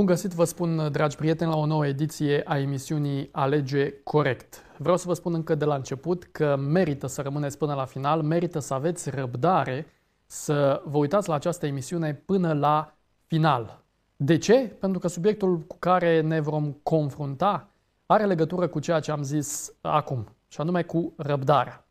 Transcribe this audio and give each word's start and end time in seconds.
Bun 0.00 0.08
găsit, 0.08 0.32
vă 0.32 0.44
spun, 0.44 0.88
dragi 0.92 1.16
prieteni, 1.16 1.50
la 1.50 1.56
o 1.56 1.66
nouă 1.66 1.86
ediție 1.86 2.42
a 2.44 2.58
emisiunii 2.58 3.28
Alege 3.32 3.90
Corect. 4.02 4.62
Vreau 4.76 4.96
să 4.96 5.04
vă 5.06 5.14
spun 5.14 5.34
încă 5.34 5.54
de 5.54 5.64
la 5.64 5.74
început 5.74 6.24
că 6.24 6.56
merită 6.56 7.06
să 7.06 7.22
rămâneți 7.22 7.58
până 7.58 7.74
la 7.74 7.84
final, 7.84 8.22
merită 8.22 8.58
să 8.58 8.74
aveți 8.74 9.10
răbdare 9.10 9.86
să 10.26 10.82
vă 10.84 10.98
uitați 10.98 11.28
la 11.28 11.34
această 11.34 11.66
emisiune 11.66 12.14
până 12.14 12.52
la 12.52 12.96
final. 13.26 13.84
De 14.16 14.38
ce? 14.38 14.76
Pentru 14.80 14.98
că 14.98 15.08
subiectul 15.08 15.58
cu 15.58 15.76
care 15.78 16.20
ne 16.20 16.40
vom 16.40 16.72
confrunta 16.82 17.68
are 18.06 18.26
legătură 18.26 18.68
cu 18.68 18.78
ceea 18.78 19.00
ce 19.00 19.10
am 19.10 19.22
zis 19.22 19.72
acum, 19.80 20.36
și 20.48 20.60
anume 20.60 20.82
cu 20.82 21.12
răbdarea. 21.16 21.86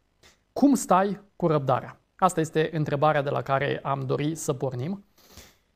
Cum 0.54 0.74
stai 0.74 1.22
cu 1.36 1.48
răbdarea? 1.48 2.02
Asta 2.16 2.40
este 2.40 2.70
întrebarea 2.74 3.22
de 3.22 3.30
la 3.30 3.42
care 3.42 3.80
am 3.84 4.04
dorit 4.06 4.38
să 4.38 4.54
pornim. 4.54 5.04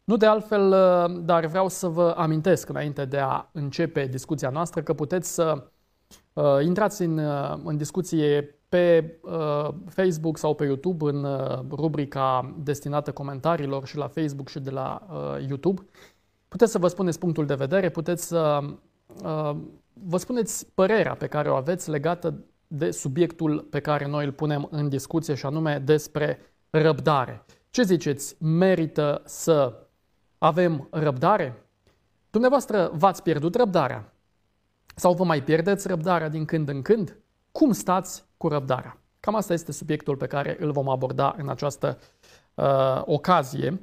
Nu 0.04 0.18
de 0.18 0.26
altfel, 0.26 0.72
uh, 0.72 1.22
dar 1.26 1.46
vreau 1.46 1.68
să 1.68 1.88
vă 1.88 2.14
amintesc 2.18 2.70
înainte 2.70 3.06
de 3.06 3.18
a 3.18 3.50
începe 3.52 4.06
discuția 4.06 4.50
noastră 4.50 4.82
că 4.82 4.94
puteți 4.94 5.34
să 5.34 5.68
uh, 6.34 6.46
intrați 6.64 7.02
în, 7.02 7.18
uh, 7.18 7.60
în 7.64 7.78
discuție 7.78 8.58
pe 8.70 9.18
uh, 9.22 9.70
Facebook 9.88 10.38
sau 10.38 10.56
pe 10.56 10.66
YouTube 10.66 11.10
în 11.10 11.24
uh, 11.24 11.60
rubrica 11.70 12.56
destinată 12.58 13.12
comentariilor 13.12 13.86
și 13.86 13.98
la 13.98 14.08
Facebook 14.08 14.48
și 14.48 14.60
de 14.60 14.70
la 14.70 15.08
uh, 15.10 15.48
YouTube. 15.48 15.82
Puteți 16.48 16.72
să 16.72 16.78
vă 16.78 16.88
spuneți 16.88 17.20
punctul 17.20 17.46
de 17.46 17.54
vedere, 17.54 17.90
puteți 17.90 18.28
să 18.28 18.60
uh, 19.24 19.56
vă 19.94 20.18
spuneți 20.18 20.66
părerea 20.74 21.16
pe 21.16 21.28
care 21.28 21.50
o 21.50 21.56
aveți 21.56 21.90
legată 21.90 22.44
de 22.68 22.92
subiectul 22.92 23.60
pe 23.60 23.80
care 23.80 24.08
noi 24.08 24.26
îl 24.26 24.32
punem 24.32 24.68
în 24.72 24.90
discuție 24.90 25.36
și 25.36 25.46
anume 25.46 25.82
despre 25.86 26.40
răbdare. 26.70 27.46
Ce 27.70 27.84
ziceți? 27.84 28.36
Merită 28.44 29.22
să 29.26 29.83
avem 30.44 30.88
răbdare? 30.92 31.66
Dumneavoastră 32.30 32.92
v-ați 32.94 33.22
pierdut 33.22 33.56
răbdarea? 33.56 34.14
Sau 34.96 35.14
vă 35.14 35.24
mai 35.24 35.44
pierdeți 35.44 35.88
răbdarea 35.88 36.30
din 36.30 36.46
când 36.46 36.70
în 36.70 36.82
când? 36.82 37.18
Cum 37.52 37.72
stați 37.72 38.24
cu 38.38 38.48
răbdarea? 38.48 38.98
Cam 39.20 39.36
asta 39.36 39.54
este 39.54 39.72
subiectul 39.72 40.16
pe 40.16 40.28
care 40.28 40.58
îl 40.60 40.72
vom 40.72 40.90
aborda 40.90 41.36
în 41.38 41.50
această 41.50 42.00
uh, 42.54 43.02
ocazie. 43.06 43.82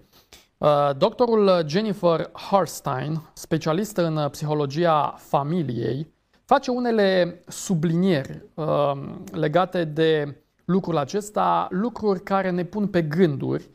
Uh, 0.58 0.91
doctorul 0.97 1.64
Jennifer 1.66 2.31
Harstein, 2.33 3.22
specialistă 3.33 4.06
în 4.06 4.28
psihologia 4.28 5.14
familiei, 5.16 6.12
face 6.44 6.70
unele 6.70 7.42
sublinieri 7.48 8.42
uh, 8.55 8.92
legate 9.33 9.84
de 9.84 10.36
lucrul 10.64 10.97
acesta, 10.97 11.66
lucruri 11.70 12.22
care 12.22 12.50
ne 12.50 12.64
pun 12.64 12.86
pe 12.86 13.03
gânduri 13.03 13.70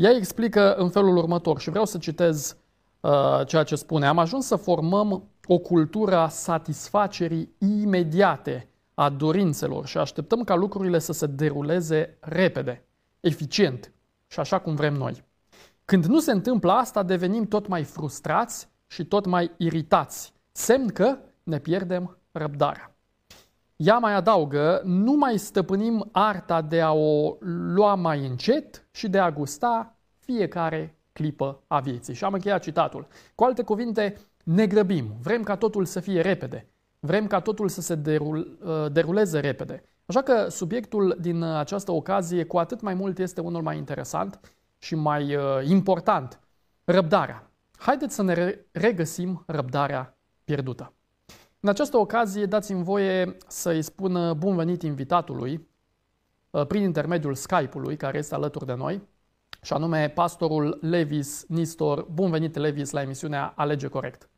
ea 0.00 0.10
explică 0.10 0.74
în 0.74 0.88
felul 0.88 1.16
următor 1.16 1.60
și 1.60 1.70
vreau 1.70 1.84
să 1.84 1.98
citez 1.98 2.56
uh, 3.00 3.46
ceea 3.46 3.62
ce 3.62 3.74
spune. 3.74 4.06
Am 4.06 4.18
ajuns 4.18 4.46
să 4.46 4.56
formăm 4.56 5.28
o 5.46 5.58
cultură 5.58 6.16
a 6.16 6.28
satisfacerii 6.28 7.54
imediate 7.58 8.68
a 8.94 9.08
dorințelor 9.08 9.86
și 9.86 9.98
așteptăm 9.98 10.44
ca 10.44 10.54
lucrurile 10.54 10.98
să 10.98 11.12
se 11.12 11.26
deruleze 11.26 12.16
repede, 12.20 12.84
eficient 13.20 13.92
și 14.26 14.40
așa 14.40 14.58
cum 14.58 14.74
vrem 14.74 14.94
noi. 14.94 15.24
Când 15.84 16.04
nu 16.04 16.18
se 16.18 16.32
întâmplă 16.32 16.72
asta, 16.72 17.02
devenim 17.02 17.46
tot 17.46 17.66
mai 17.66 17.84
frustrați 17.84 18.68
și 18.86 19.04
tot 19.04 19.26
mai 19.26 19.50
iritați, 19.56 20.32
semn 20.52 20.88
că 20.88 21.18
ne 21.42 21.58
pierdem 21.58 22.18
răbdarea. 22.32 22.89
Ea 23.82 23.98
mai 23.98 24.14
adaugă, 24.14 24.80
nu 24.84 25.12
mai 25.12 25.38
stăpânim 25.38 26.08
arta 26.12 26.62
de 26.62 26.80
a 26.80 26.92
o 26.92 27.36
lua 27.74 27.94
mai 27.94 28.26
încet 28.26 28.86
și 28.90 29.08
de 29.08 29.18
a 29.18 29.30
gusta 29.30 29.98
fiecare 30.18 30.98
clipă 31.12 31.62
a 31.66 31.80
vieții. 31.80 32.14
Și 32.14 32.24
am 32.24 32.32
încheiat 32.32 32.62
citatul. 32.62 33.06
Cu 33.34 33.44
alte 33.44 33.62
cuvinte, 33.62 34.16
ne 34.44 34.66
grăbim, 34.66 35.16
vrem 35.22 35.42
ca 35.42 35.56
totul 35.56 35.84
să 35.84 36.00
fie 36.00 36.20
repede, 36.20 36.68
vrem 36.98 37.26
ca 37.26 37.40
totul 37.40 37.68
să 37.68 37.80
se 37.80 37.94
derul, 37.94 38.58
uh, 38.64 38.92
deruleze 38.92 39.40
repede. 39.40 39.82
Așa 40.06 40.22
că 40.22 40.48
subiectul 40.48 41.16
din 41.20 41.42
această 41.42 41.92
ocazie 41.92 42.44
cu 42.44 42.58
atât 42.58 42.80
mai 42.80 42.94
mult 42.94 43.18
este 43.18 43.40
unul 43.40 43.62
mai 43.62 43.76
interesant 43.76 44.40
și 44.78 44.94
mai 44.94 45.34
uh, 45.34 45.42
important. 45.64 46.40
Răbdarea. 46.84 47.50
Haideți 47.78 48.14
să 48.14 48.22
ne 48.22 48.64
regăsim 48.72 49.42
răbdarea 49.46 50.18
pierdută. 50.44 50.92
În 51.60 51.68
această 51.68 51.96
ocazie 51.96 52.46
dați-mi 52.46 52.84
voie 52.84 53.36
să-i 53.48 53.82
spun 53.82 54.32
bun 54.38 54.56
venit 54.56 54.82
invitatului 54.82 55.68
uh, 56.50 56.66
prin 56.66 56.82
intermediul 56.82 57.34
Skype-ului 57.34 57.96
care 57.96 58.18
este 58.18 58.34
alături 58.34 58.66
de 58.66 58.74
noi 58.74 59.02
și 59.62 59.72
anume 59.72 60.08
pastorul 60.08 60.78
Levis 60.80 61.44
Nistor. 61.48 62.06
Bun 62.12 62.30
venit, 62.30 62.56
Levis, 62.56 62.90
la 62.90 63.02
emisiunea 63.02 63.52
Alege 63.56 63.86
Corect. 63.86 64.28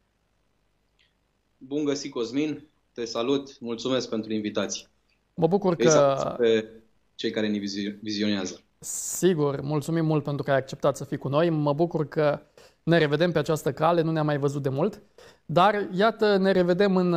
Bun 1.58 1.84
găsit, 1.84 2.10
Cosmin. 2.10 2.66
Te 2.92 3.04
salut. 3.04 3.60
Mulțumesc 3.60 4.08
pentru 4.08 4.32
invitație. 4.32 4.86
Mă 5.34 5.46
bucur 5.46 5.76
că... 5.76 6.34
pe 6.38 6.68
cei 7.14 7.30
care 7.30 7.48
ne 7.48 7.58
vizionează. 8.00 8.60
Sigur, 8.78 9.60
mulțumim 9.60 10.04
mult 10.04 10.24
pentru 10.24 10.42
că 10.42 10.50
ai 10.50 10.56
acceptat 10.56 10.96
să 10.96 11.04
fii 11.04 11.16
cu 11.16 11.28
noi. 11.28 11.50
Mă 11.50 11.72
bucur 11.72 12.08
că 12.08 12.40
ne 12.82 12.98
revedem 12.98 13.32
pe 13.32 13.38
această 13.38 13.72
cale, 13.72 14.00
nu 14.00 14.10
ne-am 14.10 14.26
mai 14.26 14.38
văzut 14.38 14.62
de 14.62 14.68
mult. 14.68 15.02
Dar 15.46 15.88
iată, 15.92 16.36
ne 16.36 16.50
revedem 16.50 16.96
în, 16.96 17.12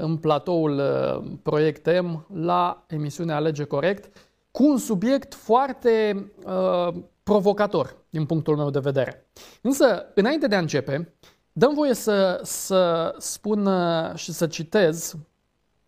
în 0.00 0.16
platoul 0.16 0.78
uh, 0.78 1.32
Proiect 1.42 2.00
M 2.02 2.26
la 2.34 2.84
emisiunea 2.88 3.36
Alege 3.36 3.64
Corect 3.64 4.16
cu 4.50 4.64
un 4.64 4.78
subiect 4.78 5.34
foarte 5.34 6.26
uh, 6.44 6.94
provocator 7.22 7.96
din 8.08 8.26
punctul 8.26 8.56
meu 8.56 8.70
de 8.70 8.78
vedere. 8.78 9.26
Însă, 9.62 10.06
înainte 10.14 10.46
de 10.46 10.54
a 10.54 10.58
începe, 10.58 11.14
dăm 11.52 11.74
voie 11.74 11.94
să, 11.94 12.40
să 12.42 13.14
spun 13.18 13.66
uh, 13.66 14.14
și 14.14 14.32
să 14.32 14.46
citez 14.46 15.16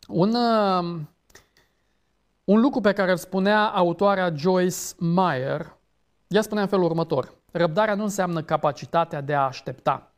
un, 0.09 0.34
uh, 0.34 1.00
un 2.44 2.60
lucru 2.60 2.81
pe 2.81 2.93
care 2.93 3.10
îl 3.10 3.16
spunea 3.16 3.66
autoarea 3.66 4.32
Joyce 4.34 4.76
Meyer. 4.99 5.76
Ea 6.26 6.43
spunea 6.43 6.62
în 6.62 6.69
felul 6.69 6.84
următor. 6.84 7.32
Răbdarea 7.52 7.94
nu 7.94 8.02
înseamnă 8.02 8.42
capacitatea 8.42 9.20
de 9.20 9.34
a 9.34 9.40
aștepta 9.40 10.12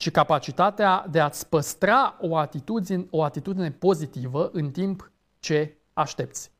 ci 0.00 0.10
capacitatea 0.10 1.06
de 1.10 1.20
a-ți 1.20 1.48
păstra 1.48 2.16
o 2.20 2.36
atitudine, 2.36 3.06
o 3.10 3.22
atitudine 3.22 3.70
pozitivă 3.70 4.50
în 4.52 4.70
timp 4.70 5.10
ce 5.38 5.76
aștepți. 5.92 6.50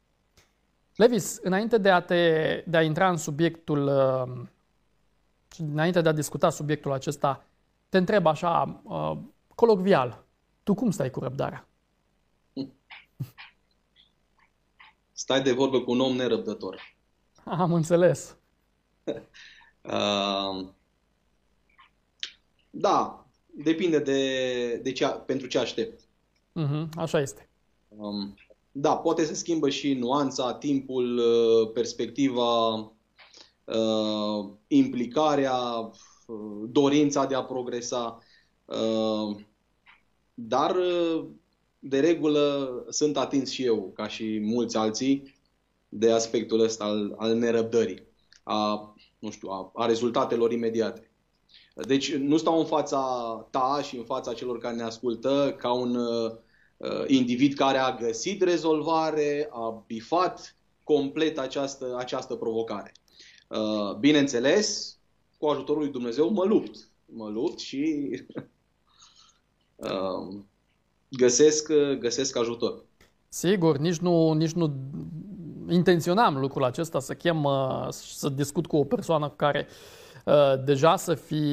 Levis, 0.96 1.38
înainte 1.42 1.78
de 1.78 1.90
a, 1.90 2.00
te, 2.00 2.62
de 2.66 2.76
a 2.76 2.82
intra 2.82 3.10
în 3.10 3.16
subiectul, 3.16 3.86
uh, 3.86 4.46
înainte 5.58 6.00
de 6.00 6.08
a 6.08 6.12
discuta 6.12 6.50
subiectul 6.50 6.92
acesta, 6.92 7.44
te 7.88 7.98
întreb 7.98 8.26
așa, 8.26 8.80
uh, 8.82 9.18
colocvial, 9.54 10.24
tu 10.62 10.74
cum 10.74 10.90
stai 10.90 11.10
cu 11.10 11.20
răbdarea? 11.20 11.68
Stai 15.12 15.42
de 15.42 15.52
vorbă 15.52 15.80
cu 15.80 15.90
un 15.90 16.00
om 16.00 16.16
nerăbdător. 16.16 16.96
Am 17.44 17.72
înțeles. 17.72 18.36
uh, 19.82 20.68
da, 22.70 23.26
depinde 23.46 23.98
de, 23.98 24.80
de 24.82 24.92
ce, 24.92 25.06
pentru 25.06 25.46
ce 25.46 25.58
aștept. 25.58 26.00
Uh-huh, 26.00 26.88
așa 26.96 27.20
este. 27.20 27.48
Um, 27.88 28.34
da, 28.72 28.96
poate 28.96 29.24
să 29.24 29.34
schimbă 29.34 29.68
și 29.68 29.92
nuanța, 29.92 30.54
timpul, 30.54 31.16
uh, 31.18 31.70
perspectiva, 31.72 32.74
uh, 33.64 34.50
implicarea, 34.66 35.58
uh, 36.26 36.68
dorința 36.68 37.26
de 37.26 37.34
a 37.34 37.42
progresa. 37.42 38.18
Dar, 40.34 40.76
de 41.78 42.00
regulă, 42.00 42.84
sunt 42.88 43.16
atins 43.16 43.50
și 43.50 43.64
eu, 43.64 43.92
ca 43.94 44.08
și 44.08 44.38
mulți 44.42 44.76
alții, 44.76 45.34
de 45.88 46.12
aspectul 46.12 46.60
ăsta 46.60 46.84
al, 46.84 47.14
al 47.16 47.34
nerăbdării, 47.34 48.02
a, 48.42 48.89
nu 49.20 49.30
știu, 49.30 49.48
a, 49.48 49.70
a 49.74 49.86
rezultatelor 49.86 50.52
imediate. 50.52 51.10
Deci 51.74 52.14
nu 52.14 52.36
stau 52.36 52.58
în 52.58 52.64
fața 52.64 53.00
ta 53.50 53.80
și 53.82 53.96
în 53.96 54.04
fața 54.04 54.32
celor 54.32 54.58
care 54.58 54.76
ne 54.76 54.82
ascultă 54.82 55.54
ca 55.58 55.72
un 55.72 55.94
uh, 55.94 57.04
individ 57.06 57.54
care 57.54 57.78
a 57.78 57.96
găsit 57.96 58.42
rezolvare, 58.42 59.48
a 59.50 59.82
bifat 59.86 60.56
complet 60.84 61.38
această, 61.38 61.96
această 61.98 62.34
provocare. 62.34 62.92
Uh, 63.48 63.96
bineînțeles, 63.98 64.98
cu 65.38 65.46
ajutorul 65.46 65.82
lui 65.82 65.90
Dumnezeu 65.90 66.30
mă 66.30 66.44
lupt. 66.44 66.88
Mă 67.04 67.28
lupt 67.28 67.58
și 67.58 68.10
uh, 69.76 70.38
găsesc, 71.08 71.72
găsesc 71.98 72.36
ajutor. 72.36 72.84
Sigur, 73.28 73.78
nici 73.78 73.98
nu, 73.98 74.32
nici 74.32 74.52
nu 74.52 74.74
intenționam 75.70 76.36
lucrul 76.36 76.64
acesta 76.64 77.00
să 77.00 77.14
chem, 77.14 77.44
uh, 77.44 77.86
să 77.90 78.28
discut 78.28 78.66
cu 78.66 78.76
o 78.76 78.84
persoană 78.84 79.28
cu 79.28 79.36
care 79.36 79.66
uh, 79.68 80.00
Uh, 80.24 80.64
deja 80.64 80.96
să 80.96 81.14
fi 81.14 81.44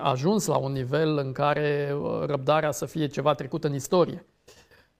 ajuns 0.00 0.46
la 0.46 0.56
un 0.56 0.72
nivel 0.72 1.18
în 1.18 1.32
care 1.32 1.96
uh, 2.02 2.22
răbdarea 2.26 2.70
să 2.70 2.86
fie 2.86 3.06
ceva 3.06 3.34
trecut 3.34 3.64
în 3.64 3.74
istorie. 3.74 4.26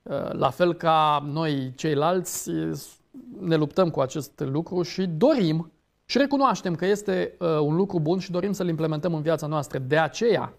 Uh, 0.02 0.32
la 0.32 0.50
fel 0.50 0.74
ca 0.74 1.24
noi 1.32 1.72
ceilalți 1.76 2.50
ne 3.40 3.56
luptăm 3.56 3.90
cu 3.90 4.00
acest 4.00 4.40
lucru 4.40 4.82
și 4.82 5.06
dorim 5.06 5.72
și 6.04 6.18
recunoaștem 6.18 6.74
că 6.74 6.86
este 6.86 7.36
un 7.38 7.74
lucru 7.74 8.00
bun 8.00 8.18
și 8.18 8.30
dorim 8.30 8.52
să-l 8.52 8.68
implementăm 8.68 9.14
în 9.14 9.22
viața 9.22 9.46
noastră. 9.46 9.78
De 9.78 9.98
aceea, 9.98 10.54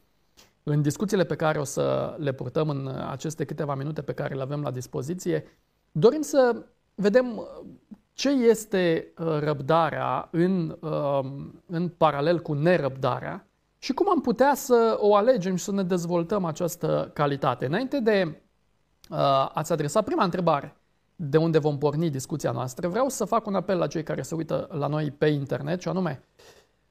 în 0.63 0.81
discuțiile 0.81 1.23
pe 1.23 1.35
care 1.35 1.59
o 1.59 1.63
să 1.63 2.15
le 2.19 2.31
purtăm 2.31 2.69
în 2.69 2.87
aceste 3.09 3.45
câteva 3.45 3.75
minute 3.75 4.01
pe 4.01 4.13
care 4.13 4.35
le 4.35 4.41
avem 4.41 4.61
la 4.61 4.71
dispoziție, 4.71 5.43
dorim 5.91 6.21
să 6.21 6.65
vedem 6.95 7.47
ce 8.13 8.29
este 8.29 9.13
uh, 9.17 9.39
răbdarea 9.39 10.27
în, 10.31 10.77
um, 10.81 11.61
în 11.65 11.89
paralel 11.89 12.41
cu 12.41 12.53
nerăbdarea 12.53 13.47
și 13.77 13.93
cum 13.93 14.09
am 14.09 14.21
putea 14.21 14.53
să 14.55 14.97
o 14.99 15.15
alegem 15.15 15.55
și 15.55 15.63
să 15.63 15.71
ne 15.71 15.83
dezvoltăm 15.83 16.45
această 16.45 17.11
calitate. 17.13 17.65
Înainte 17.65 17.99
de 17.99 18.41
uh, 19.09 19.17
a-ți 19.53 19.71
adresa 19.71 20.01
prima 20.01 20.23
întrebare, 20.23 20.75
de 21.15 21.37
unde 21.37 21.57
vom 21.57 21.77
porni 21.77 22.09
discuția 22.09 22.51
noastră, 22.51 22.87
vreau 22.87 23.09
să 23.09 23.25
fac 23.25 23.45
un 23.45 23.55
apel 23.55 23.77
la 23.77 23.87
cei 23.87 24.03
care 24.03 24.21
se 24.21 24.35
uită 24.35 24.67
la 24.71 24.87
noi 24.87 25.11
pe 25.11 25.27
internet, 25.27 25.81
și 25.81 25.87
anume 25.87 26.23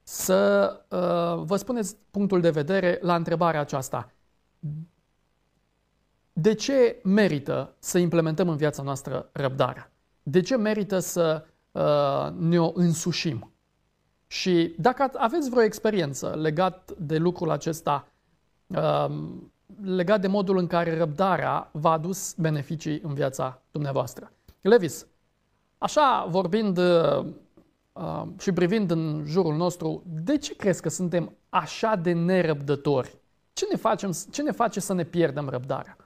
să 0.03 0.71
uh, 0.89 1.43
vă 1.45 1.55
spuneți 1.55 1.95
punctul 2.11 2.41
de 2.41 2.49
vedere 2.49 2.99
la 3.01 3.15
întrebarea 3.15 3.59
aceasta. 3.59 4.11
De 6.33 6.53
ce 6.53 6.99
merită 7.03 7.75
să 7.79 7.97
implementăm 7.97 8.49
în 8.49 8.55
viața 8.55 8.83
noastră 8.83 9.29
răbdarea? 9.31 9.92
De 10.23 10.41
ce 10.41 10.57
merită 10.57 10.99
să 10.99 11.45
uh, 11.71 12.31
ne 12.37 12.59
o 12.59 12.71
însușim? 12.73 13.53
Și 14.27 14.75
dacă 14.77 15.11
aveți 15.17 15.49
vreo 15.49 15.63
experiență 15.63 16.35
legat 16.35 16.91
de 16.97 17.17
lucrul 17.17 17.49
acesta, 17.49 18.07
uh, 18.67 19.07
legat 19.81 20.21
de 20.21 20.27
modul 20.27 20.57
în 20.57 20.67
care 20.67 20.97
răbdarea 20.97 21.69
v-a 21.71 21.91
adus 21.91 22.33
beneficii 22.33 22.99
în 23.03 23.13
viața 23.13 23.61
dumneavoastră. 23.71 24.31
Levis, 24.61 25.07
așa 25.77 26.25
vorbind 26.29 26.77
uh, 26.77 27.25
uh, 27.93 28.23
și 28.39 28.51
privind 28.51 28.91
în 28.91 29.23
jurul 29.25 29.55
nostru, 29.55 30.03
de 30.05 30.37
ce 30.37 30.55
crezi 30.55 30.81
că 30.81 30.89
suntem 30.89 31.35
așa 31.49 31.95
de 31.95 32.11
nerăbdători? 32.11 33.17
Ce 33.53 33.65
ne, 33.71 33.77
facem, 33.77 34.11
ce 34.31 34.41
ne 34.41 34.51
face 34.51 34.79
să 34.79 34.93
ne 34.93 35.03
pierdem 35.03 35.49
răbdarea? 35.49 35.97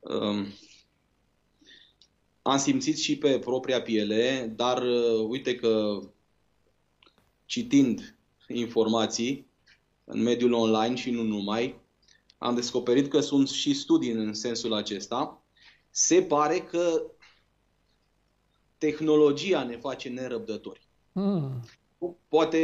Um, 0.00 0.46
am 2.50 2.58
simțit 2.58 2.98
și 2.98 3.18
pe 3.18 3.38
propria 3.38 3.82
piele, 3.82 4.52
dar 4.56 4.82
uh, 4.82 5.26
uite 5.28 5.54
că 5.56 6.00
citind 7.44 8.18
informații 8.48 9.46
în 10.04 10.22
mediul 10.22 10.52
online 10.52 10.94
și 10.94 11.10
nu 11.10 11.22
numai, 11.22 11.80
am 12.38 12.54
descoperit 12.54 13.08
că 13.08 13.20
sunt 13.20 13.48
și 13.48 13.74
studii 13.74 14.10
în 14.10 14.34
sensul 14.34 14.74
acesta. 14.74 15.42
Se 15.90 16.22
pare 16.22 16.58
că 16.58 17.02
tehnologia 18.78 19.64
ne 19.64 19.76
face 19.76 20.08
nerăbdători. 20.08 20.88
Mm. 21.12 21.64
Poate 22.28 22.62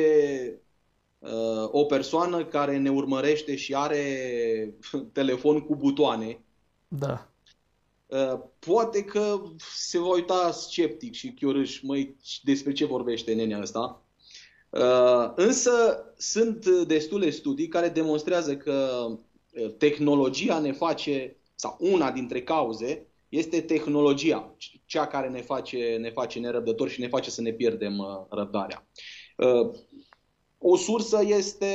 uh, 1.19 1.69
o 1.71 1.85
persoană 1.85 2.45
care 2.45 2.79
ne 2.79 2.91
urmărește 2.91 3.57
și 3.57 3.75
are 3.75 4.75
telefon 5.13 5.61
cu 5.61 5.77
butoane, 5.77 6.45
da. 6.89 7.34
Uh, 8.15 8.41
poate 8.59 9.05
că 9.05 9.43
se 9.75 9.99
va 9.99 10.13
uita 10.13 10.51
sceptic 10.51 11.15
și 11.15 11.33
chiorâș, 11.33 11.81
măi, 11.81 12.17
despre 12.43 12.73
ce 12.73 12.85
vorbește 12.85 13.33
nenea 13.35 13.61
ăsta. 13.61 14.03
Uh, 14.71 15.33
însă 15.35 16.05
sunt 16.17 16.67
destule 16.67 17.31
studii 17.31 17.69
care 17.69 17.89
demonstrează 17.89 18.57
că 18.57 19.07
uh, 19.09 19.75
tehnologia 19.79 20.59
ne 20.59 20.73
face, 20.73 21.37
sau 21.55 21.77
una 21.81 22.11
dintre 22.11 22.43
cauze, 22.43 23.07
este 23.29 23.61
tehnologia, 23.61 24.55
cea 24.85 25.07
care 25.07 25.29
ne 25.29 25.41
face, 25.43 25.97
ne 26.01 26.11
face 26.11 26.39
nerăbdători 26.39 26.91
și 26.91 27.01
ne 27.01 27.09
face 27.09 27.31
să 27.31 27.41
ne 27.41 27.53
pierdem 27.53 28.27
răbdarea. 28.31 28.87
O 30.59 30.77
sursă 30.77 31.23
este 31.27 31.67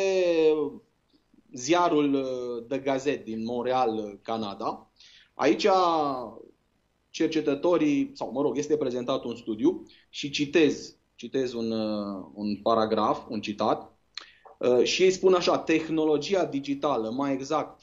ziarul 1.53 2.25
The 2.67 2.77
Gazette 2.77 3.23
din 3.23 3.43
Montreal, 3.43 4.19
Canada, 4.21 4.88
Aici 5.39 5.67
cercetătorii, 7.09 8.11
sau 8.13 8.31
mă 8.31 8.41
rog, 8.41 8.57
este 8.57 8.77
prezentat 8.77 9.23
un 9.23 9.35
studiu 9.35 9.85
și 10.09 10.29
citez, 10.29 10.95
citez 11.15 11.53
un, 11.53 11.71
uh, 11.71 12.25
un 12.33 12.55
paragraf, 12.55 13.25
un 13.29 13.41
citat, 13.41 13.97
uh, 14.57 14.83
și 14.83 15.03
ei 15.03 15.11
spun 15.11 15.33
așa, 15.33 15.57
tehnologia 15.57 16.45
digitală, 16.45 17.09
mai 17.09 17.33
exact 17.33 17.81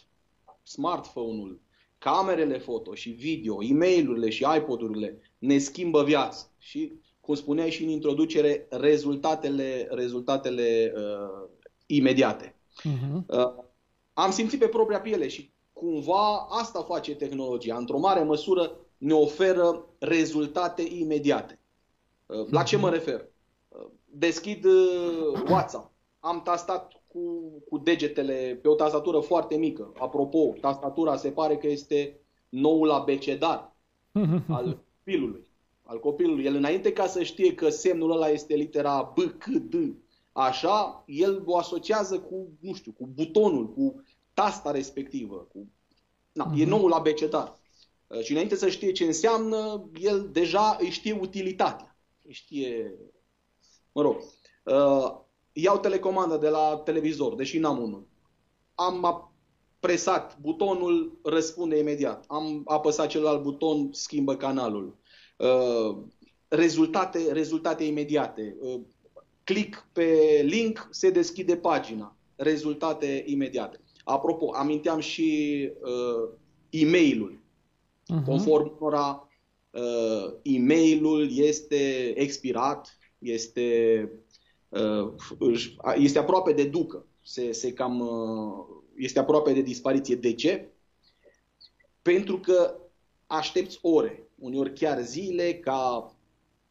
smartphone-ul, 0.63 1.61
camerele 1.99 2.59
foto 2.59 2.95
și 2.95 3.11
video, 3.11 3.63
e 3.63 3.73
mail 3.73 4.29
și 4.29 4.47
iPod-urile 4.57 5.21
ne 5.39 5.59
schimbă 5.59 6.05
viața. 6.05 6.47
Și, 6.59 6.93
cum 7.21 7.35
spuneai 7.35 7.71
și 7.71 7.83
în 7.83 7.89
introducere, 7.89 8.67
rezultatele, 8.71 9.89
rezultatele 9.91 10.93
uh, 10.97 11.49
imediate. 11.87 12.55
Uh-huh. 12.79 13.27
Uh, 13.27 13.65
am 14.13 14.31
simțit 14.31 14.59
pe 14.59 14.69
propria 14.69 15.01
piele 15.01 15.29
și 15.29 15.55
cumva 15.79 16.47
asta 16.49 16.83
face 16.83 17.15
tehnologia. 17.15 17.77
Într-o 17.77 17.99
mare 17.99 18.23
măsură 18.23 18.77
ne 18.99 19.15
oferă 19.15 19.85
rezultate 19.99 20.83
imediate. 20.83 21.61
Uh, 22.27 22.47
la 22.51 22.63
ce 22.63 22.77
mă 22.77 22.91
refer? 22.91 23.29
Uh, 23.69 23.87
deschid 24.05 24.65
uh, 24.65 25.43
WhatsApp. 25.49 25.93
Am 26.21 26.43
tastat 26.43 26.93
cu, 27.07 27.21
cu 27.69 27.79
degetele 27.79 28.59
pe 28.63 28.69
o 28.69 28.75
tastatură 28.75 29.21
foarte 29.21 29.57
mică. 29.57 29.93
Apropo, 29.99 30.55
tastatura 30.61 31.17
se 31.17 31.31
pare 31.31 31.57
că 31.57 31.67
este 31.67 32.21
noul 32.49 32.91
abecedar 32.91 33.77
al 34.49 34.83
copilului. 35.05 35.47
Al 35.83 36.01
copilului. 36.01 36.45
El 36.45 36.55
înainte 36.55 36.93
ca 36.93 37.07
să 37.07 37.23
știe 37.23 37.55
că 37.55 37.69
semnul 37.69 38.11
ăla 38.11 38.29
este 38.29 38.55
litera 38.55 39.13
B, 39.15 39.19
C, 39.39 39.45
D, 39.47 39.75
așa, 40.33 41.05
el 41.07 41.43
o 41.47 41.57
asociază 41.57 42.19
cu, 42.19 42.49
nu 42.61 42.75
știu, 42.75 42.93
cu 42.93 43.09
butonul, 43.15 43.73
cu 43.73 44.05
tasta 44.37 44.71
respectivă. 44.71 45.37
Cu... 45.53 45.73
Na, 46.33 46.45
uh-huh. 46.45 46.59
E 46.59 46.63
mhm. 46.63 46.69
noul 46.69 46.93
abecedar. 46.93 47.59
Uh, 48.07 48.21
și 48.21 48.33
înainte 48.33 48.57
să 48.57 48.69
știe 48.69 48.93
ce 48.93 49.05
înseamnă, 49.05 49.91
el 50.01 50.29
deja 50.33 50.77
îi 50.81 50.91
știe 50.91 51.19
utilitatea. 51.21 51.99
Îi 52.23 52.33
știe... 52.33 52.95
Mă 53.93 54.03
rog. 54.03 54.17
Uh, 54.65 55.25
iau 55.53 55.79
telecomandă 55.79 56.37
de 56.37 56.49
la 56.49 56.81
televizor, 56.85 57.35
deși 57.35 57.59
n-am 57.59 57.83
unul. 57.83 58.07
Am 58.75 59.31
presat 59.81 60.39
butonul, 60.39 61.19
răspunde 61.23 61.79
imediat. 61.79 62.25
Am 62.29 62.63
apăsat 62.65 63.09
celălalt 63.09 63.43
buton, 63.43 63.93
schimbă 63.93 64.37
canalul. 64.37 64.97
Uh, 65.37 65.97
rezultate, 66.49 67.33
rezultate 67.33 67.85
imediate. 67.85 68.57
Uh, 68.61 68.81
click 69.45 69.89
pe 69.93 70.41
link, 70.45 70.89
se 70.91 71.11
deschide 71.11 71.57
pagina. 71.57 72.17
Rezultate 72.37 73.25
imediate. 73.27 73.81
Apropo, 74.09 74.51
aminteam 74.55 75.01
și 75.01 75.71
uh, 75.81 76.29
e-mailul. 76.71 77.39
Uh-huh. 78.15 78.25
Conform 78.25 78.77
unora, 78.79 79.29
uh, 79.71 80.35
e-mailul 80.43 81.29
este 81.37 82.13
expirat, 82.17 82.99
este, 83.19 84.11
uh, 84.69 85.13
este 85.97 86.19
aproape 86.19 86.53
de 86.53 86.65
ducă, 86.65 87.07
se, 87.23 87.53
se 87.53 87.73
cam, 87.73 88.01
uh, 88.01 88.65
este 88.97 89.19
aproape 89.19 89.53
de 89.53 89.61
dispariție. 89.61 90.15
De 90.15 90.35
ce? 90.35 90.69
Pentru 92.03 92.39
că 92.39 92.77
aștepți 93.27 93.79
ore, 93.83 94.29
uneori 94.39 94.73
chiar 94.73 95.03
zile, 95.03 95.55
ca 95.55 96.15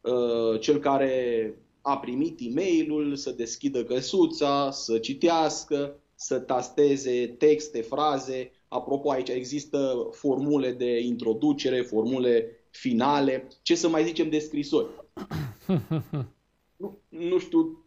uh, 0.00 0.60
cel 0.60 0.78
care 0.78 1.54
a 1.80 1.98
primit 1.98 2.38
e-mailul 2.40 3.16
să 3.16 3.30
deschidă 3.30 3.84
căsuța, 3.84 4.70
să 4.70 4.98
citească, 4.98 6.00
să 6.16 6.38
tasteze 6.38 7.26
texte, 7.26 7.80
fraze. 7.80 8.50
Apropo, 8.68 9.10
aici 9.10 9.28
există 9.28 10.08
formule 10.10 10.72
de 10.72 10.98
introducere, 10.98 11.80
formule 11.80 12.50
finale. 12.70 13.48
Ce 13.62 13.74
să 13.74 13.88
mai 13.88 14.04
zicem 14.04 14.30
de 14.30 14.38
scrisori? 14.38 14.88
nu, 16.76 16.98
nu 17.08 17.38
știu 17.38 17.84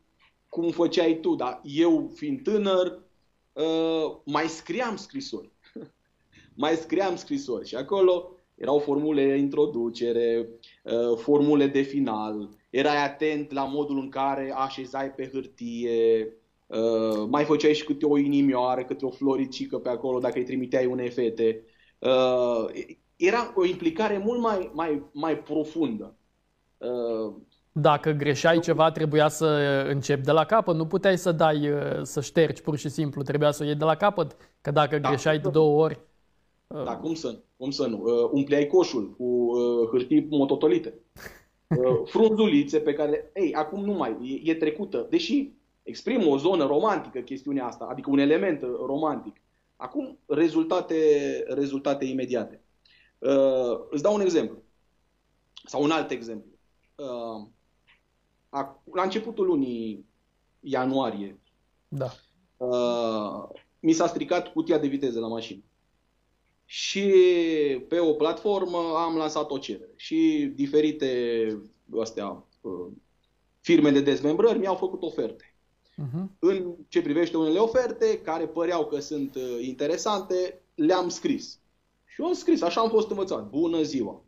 cum 0.49 0.71
făceai 0.71 1.19
tu, 1.21 1.35
dar 1.35 1.61
eu, 1.63 2.11
fiind 2.15 2.41
tânăr, 2.43 3.01
uh, 3.53 4.17
mai 4.25 4.47
scriam 4.47 4.95
scrisori. 4.95 5.51
mai 6.63 6.75
scriam 6.75 7.15
scrisori 7.15 7.67
și 7.67 7.75
acolo 7.75 8.31
erau 8.55 8.79
formule 8.79 9.25
de 9.25 9.35
introducere, 9.35 10.49
uh, 10.83 11.17
formule 11.17 11.67
de 11.67 11.81
final, 11.81 12.49
erai 12.69 13.03
atent 13.03 13.51
la 13.51 13.63
modul 13.63 13.97
în 13.97 14.09
care 14.09 14.53
așezai 14.55 15.11
pe 15.11 15.29
hârtie, 15.33 16.33
Uh, 16.69 17.27
mai 17.29 17.43
făceai 17.43 17.73
și 17.73 17.83
câte 17.83 18.05
o 18.05 18.17
inimioară, 18.17 18.83
câte 18.83 19.05
o 19.05 19.09
floricică 19.09 19.77
pe 19.77 19.89
acolo 19.89 20.19
dacă 20.19 20.37
îi 20.37 20.43
trimiteai 20.43 20.85
unei 20.85 21.09
fete. 21.09 21.63
Uh, 21.99 22.65
era 23.15 23.53
o 23.55 23.65
implicare 23.65 24.17
mult 24.17 24.39
mai, 24.39 24.71
mai, 24.73 25.03
mai 25.13 25.37
profundă. 25.37 26.15
Uh, 26.77 27.33
dacă 27.71 28.11
greșeai 28.11 28.59
ceva, 28.59 28.91
trebuia 28.91 29.27
să 29.27 29.45
începi 29.89 30.25
de 30.25 30.31
la 30.31 30.45
capăt. 30.45 30.75
Nu 30.75 30.85
puteai 30.85 31.17
să 31.17 31.31
dai, 31.31 31.69
uh, 31.69 31.99
să 32.01 32.21
ștergi 32.21 32.61
pur 32.61 32.77
și 32.77 32.89
simplu. 32.89 33.21
Trebuia 33.21 33.51
să 33.51 33.63
o 33.63 33.65
iei 33.65 33.75
de 33.75 33.83
la 33.83 33.95
capăt. 33.95 34.35
Că 34.61 34.71
dacă 34.71 34.97
da, 34.97 35.07
greșeai 35.07 35.39
de 35.39 35.49
două 35.49 35.83
ori... 35.83 35.99
Uh... 36.67 36.83
Da, 36.83 36.97
cum 36.97 37.13
să, 37.13 37.39
cum 37.57 37.69
să 37.71 37.87
nu? 37.87 38.01
Uh, 38.03 38.29
umpleai 38.31 38.67
coșul 38.67 39.15
cu 39.17 39.23
uh, 39.23 39.87
hârtii 39.91 40.27
mototolite. 40.29 40.93
Uh, 41.77 42.01
frunzulițe 42.05 42.79
pe 42.79 42.93
care, 42.93 43.31
ei, 43.35 43.53
acum 43.53 43.85
nu 43.85 43.93
mai, 43.93 44.41
e, 44.43 44.51
e 44.51 44.55
trecută. 44.55 45.07
Deși 45.09 45.51
exprimă 45.89 46.25
o 46.25 46.37
zonă 46.37 46.65
romantică 46.65 47.19
chestiunea 47.19 47.65
asta, 47.65 47.85
adică 47.85 48.09
un 48.09 48.19
element 48.19 48.61
romantic. 48.61 49.35
Acum, 49.75 50.19
rezultate, 50.25 50.95
rezultate 51.47 52.05
imediate. 52.05 52.63
Uh, 53.17 53.79
îți 53.89 54.03
dau 54.03 54.13
un 54.13 54.21
exemplu. 54.21 54.63
Sau 55.65 55.83
un 55.83 55.91
alt 55.91 56.11
exemplu. 56.11 56.51
Uh, 56.95 57.47
la 58.93 59.03
începutul 59.03 59.45
lunii 59.45 60.05
ianuarie, 60.59 61.39
da. 61.87 62.11
uh, 62.57 63.49
mi 63.79 63.91
s-a 63.93 64.07
stricat 64.07 64.51
cutia 64.51 64.77
de 64.77 64.87
viteze 64.87 65.19
la 65.19 65.27
mașină. 65.27 65.63
Și 66.65 67.11
pe 67.87 67.99
o 67.99 68.13
platformă 68.13 68.77
am 68.77 69.15
lansat 69.15 69.51
o 69.51 69.57
cerere. 69.57 69.93
Și 69.95 70.51
diferite 70.55 71.61
astea, 72.01 72.47
uh, 72.61 72.87
firme 73.59 73.91
de 73.91 74.01
dezmembrări 74.01 74.59
mi-au 74.59 74.75
făcut 74.75 75.01
oferte. 75.01 75.48
Uh-huh. 75.99 76.23
În 76.39 76.75
ce 76.87 77.01
privește 77.01 77.37
unele 77.37 77.59
oferte, 77.59 78.21
care 78.21 78.47
păreau 78.47 78.85
că 78.85 78.99
sunt 78.99 79.35
uh, 79.35 79.57
interesante, 79.61 80.61
le-am 80.75 81.09
scris. 81.09 81.59
Și 82.05 82.21
eu 82.21 82.27
am 82.27 82.33
scris, 82.33 82.61
așa 82.61 82.81
am 82.81 82.89
fost 82.89 83.09
învățat. 83.09 83.49
Bună 83.49 83.81
ziua! 83.81 84.21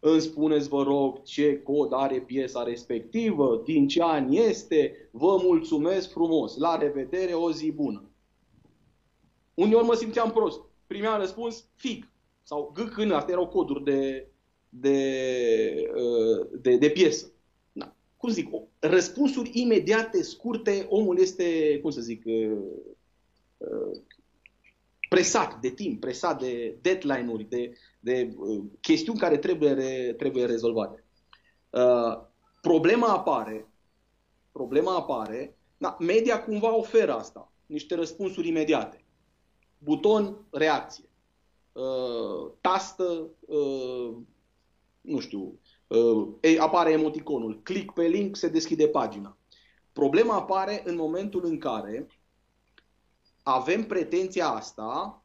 Îmi 0.00 0.20
spuneți, 0.20 0.68
vă 0.68 0.82
rog, 0.82 1.22
ce 1.22 1.62
cod 1.62 1.92
are 1.92 2.20
piesa 2.20 2.62
respectivă, 2.62 3.62
din 3.64 3.88
ce 3.88 4.02
an 4.02 4.32
este, 4.32 5.08
vă 5.10 5.38
mulțumesc 5.42 6.10
frumos, 6.10 6.56
la 6.56 6.76
revedere, 6.76 7.32
o 7.32 7.52
zi 7.52 7.72
bună. 7.72 8.10
Uneori 9.54 9.86
mă 9.86 9.94
simțeam 9.94 10.30
prost. 10.30 10.60
Primeam 10.86 11.20
răspuns 11.20 11.64
FIG 11.74 12.08
sau 12.42 12.72
GCN, 12.74 13.10
astea 13.10 13.34
erau 13.34 13.46
coduri 13.46 13.84
de, 13.84 14.28
de, 14.68 14.98
uh, 15.94 16.46
de, 16.60 16.76
de 16.76 16.90
piesă. 16.90 17.30
Da. 18.26 18.32
Cum 18.32 18.32
zic, 18.32 18.48
răspunsuri 18.78 19.50
imediate, 19.52 20.22
scurte, 20.22 20.86
omul 20.88 21.18
este, 21.18 21.78
cum 21.80 21.90
să 21.90 22.00
zic, 22.00 22.22
uh, 22.24 22.58
uh, 23.56 24.00
presat 25.08 25.60
de 25.60 25.70
timp, 25.70 26.00
presat 26.00 26.40
de 26.40 26.78
deadline-uri, 26.82 27.44
de, 27.44 27.72
de 28.00 28.34
uh, 28.36 28.64
chestiuni 28.80 29.18
care 29.18 29.36
trebuie, 29.36 29.72
re, 29.72 30.14
trebuie 30.16 30.46
rezolvate. 30.46 31.04
Uh, 31.70 32.20
problema 32.60 33.06
apare, 33.08 33.68
problema 34.52 34.96
apare, 34.96 35.56
da, 35.78 35.96
media 36.00 36.44
cumva 36.44 36.76
oferă 36.76 37.14
asta, 37.14 37.52
niște 37.66 37.94
răspunsuri 37.94 38.48
imediate. 38.48 39.04
Buton, 39.78 40.46
reacție. 40.50 41.08
Uh, 41.72 42.52
tastă, 42.60 43.28
uh, 43.40 44.16
nu 45.00 45.18
știu, 45.18 45.60
uh, 45.86 46.58
apare 46.58 46.90
emoticonul. 46.90 47.60
Click 47.62 47.92
pe 47.92 48.06
link, 48.06 48.36
se 48.36 48.48
deschide 48.48 48.88
pagina. 48.88 49.36
Problema 49.92 50.34
apare 50.34 50.82
în 50.84 50.96
momentul 50.96 51.44
în 51.44 51.58
care 51.58 52.06
avem 53.42 53.86
pretenția 53.86 54.48
asta 54.48 55.22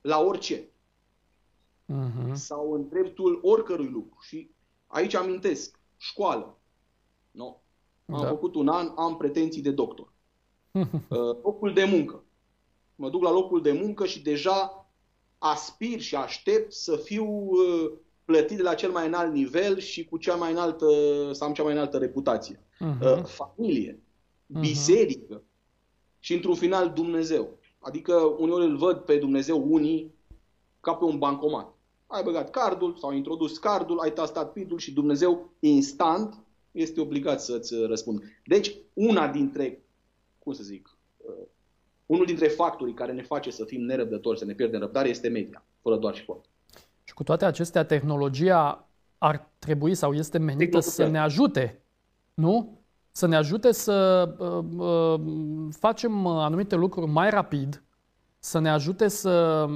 la 0.00 0.20
orice. 0.20 0.68
Uh-huh. 1.92 2.32
Sau 2.32 2.72
în 2.72 2.88
dreptul 2.88 3.40
oricărui 3.42 3.88
lucru. 3.88 4.18
Și 4.20 4.50
aici 4.86 5.14
amintesc, 5.14 5.80
școală. 5.96 6.58
No. 7.30 7.56
Am 8.06 8.20
da. 8.20 8.28
făcut 8.28 8.54
un 8.54 8.68
an, 8.68 8.92
am 8.96 9.16
pretenții 9.16 9.62
de 9.62 9.70
doctor. 9.70 10.12
Uh, 10.70 10.88
locul 11.42 11.72
de 11.72 11.84
muncă. 11.84 12.24
Mă 12.94 13.10
duc 13.10 13.22
la 13.22 13.30
locul 13.30 13.62
de 13.62 13.72
muncă 13.72 14.06
și 14.06 14.22
deja 14.22 14.88
aspir 15.38 16.00
și 16.00 16.16
aștept 16.16 16.72
să 16.72 16.96
fiu 16.96 17.26
uh, 17.26 17.92
plătit 18.24 18.56
de 18.56 18.62
la 18.62 18.74
cel 18.74 18.90
mai 18.90 19.06
înalt 19.06 19.32
nivel 19.32 19.78
și 19.78 20.04
cu 20.04 20.16
cea 20.16 20.34
mai 20.34 20.52
înaltă, 20.52 20.86
să 21.32 21.44
am 21.44 21.52
cea 21.52 21.62
mai 21.62 21.72
înaltă 21.72 21.98
reputație. 21.98 22.60
Uh-huh. 22.60 23.22
Familie, 23.24 23.92
uh-huh. 23.92 24.60
biserică, 24.60 25.42
și 26.24 26.34
într-un 26.34 26.54
final 26.54 26.90
Dumnezeu. 26.90 27.58
Adică 27.78 28.14
uneori 28.38 28.64
îl 28.64 28.76
văd 28.76 28.96
pe 28.96 29.16
Dumnezeu 29.16 29.72
unii 29.72 30.14
ca 30.80 30.94
pe 30.94 31.04
un 31.04 31.18
bancomat. 31.18 31.74
Ai 32.06 32.22
băgat 32.22 32.50
cardul 32.50 32.96
sau 32.96 33.10
ai 33.10 33.16
introdus 33.16 33.58
cardul, 33.58 33.98
ai 33.98 34.12
tastat 34.12 34.52
pidul 34.52 34.78
și 34.78 34.92
Dumnezeu 34.92 35.52
instant 35.60 36.44
este 36.70 37.00
obligat 37.00 37.40
să-ți 37.40 37.74
răspundă. 37.74 38.22
Deci, 38.46 38.76
una 38.92 39.28
dintre, 39.28 39.82
cum 40.38 40.52
să 40.52 40.62
zic, 40.62 40.98
uh, 41.16 41.46
unul 42.06 42.26
dintre 42.26 42.48
factorii 42.48 42.94
care 42.94 43.12
ne 43.12 43.22
face 43.22 43.50
să 43.50 43.64
fim 43.64 43.80
nerăbdători, 43.80 44.38
să 44.38 44.44
ne 44.44 44.54
pierdem 44.54 44.80
răbdare, 44.80 45.08
este 45.08 45.28
media, 45.28 45.64
fără 45.82 45.96
doar 45.96 46.14
și 46.14 46.24
poate. 46.24 46.48
Și 47.04 47.14
cu 47.14 47.22
toate 47.22 47.44
acestea, 47.44 47.84
tehnologia 47.84 48.88
ar 49.18 49.50
trebui 49.58 49.94
sau 49.94 50.12
este 50.14 50.38
menită 50.38 50.80
să 50.80 51.06
ne 51.06 51.18
ajute, 51.18 51.82
nu? 52.34 52.84
să 53.16 53.26
ne 53.26 53.36
ajute 53.36 53.72
să 53.72 54.28
uh, 54.38 54.64
uh, 54.76 55.20
facem 55.78 56.26
anumite 56.26 56.74
lucruri 56.74 57.10
mai 57.10 57.30
rapid, 57.30 57.82
să 58.38 58.58
ne 58.58 58.70
ajute 58.70 59.08
să 59.08 59.66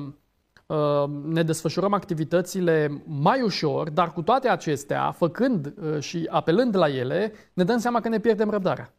uh, 0.67 1.05
ne 1.25 1.43
desfășurăm 1.43 1.93
activitățile 1.93 3.03
mai 3.07 3.43
ușor, 3.43 3.91
dar 3.91 4.13
cu 4.13 4.23
toate 4.23 4.49
acestea, 4.49 5.13
făcând 5.13 5.75
uh, 5.83 6.01
și 6.01 6.27
apelând 6.31 6.77
la 6.77 6.89
ele, 6.89 7.33
ne 7.53 7.65
dăm 7.65 7.79
seama 7.79 8.01
că 8.01 8.09
ne 8.09 8.21
pierdem 8.21 8.51
răbdarea. 8.51 8.93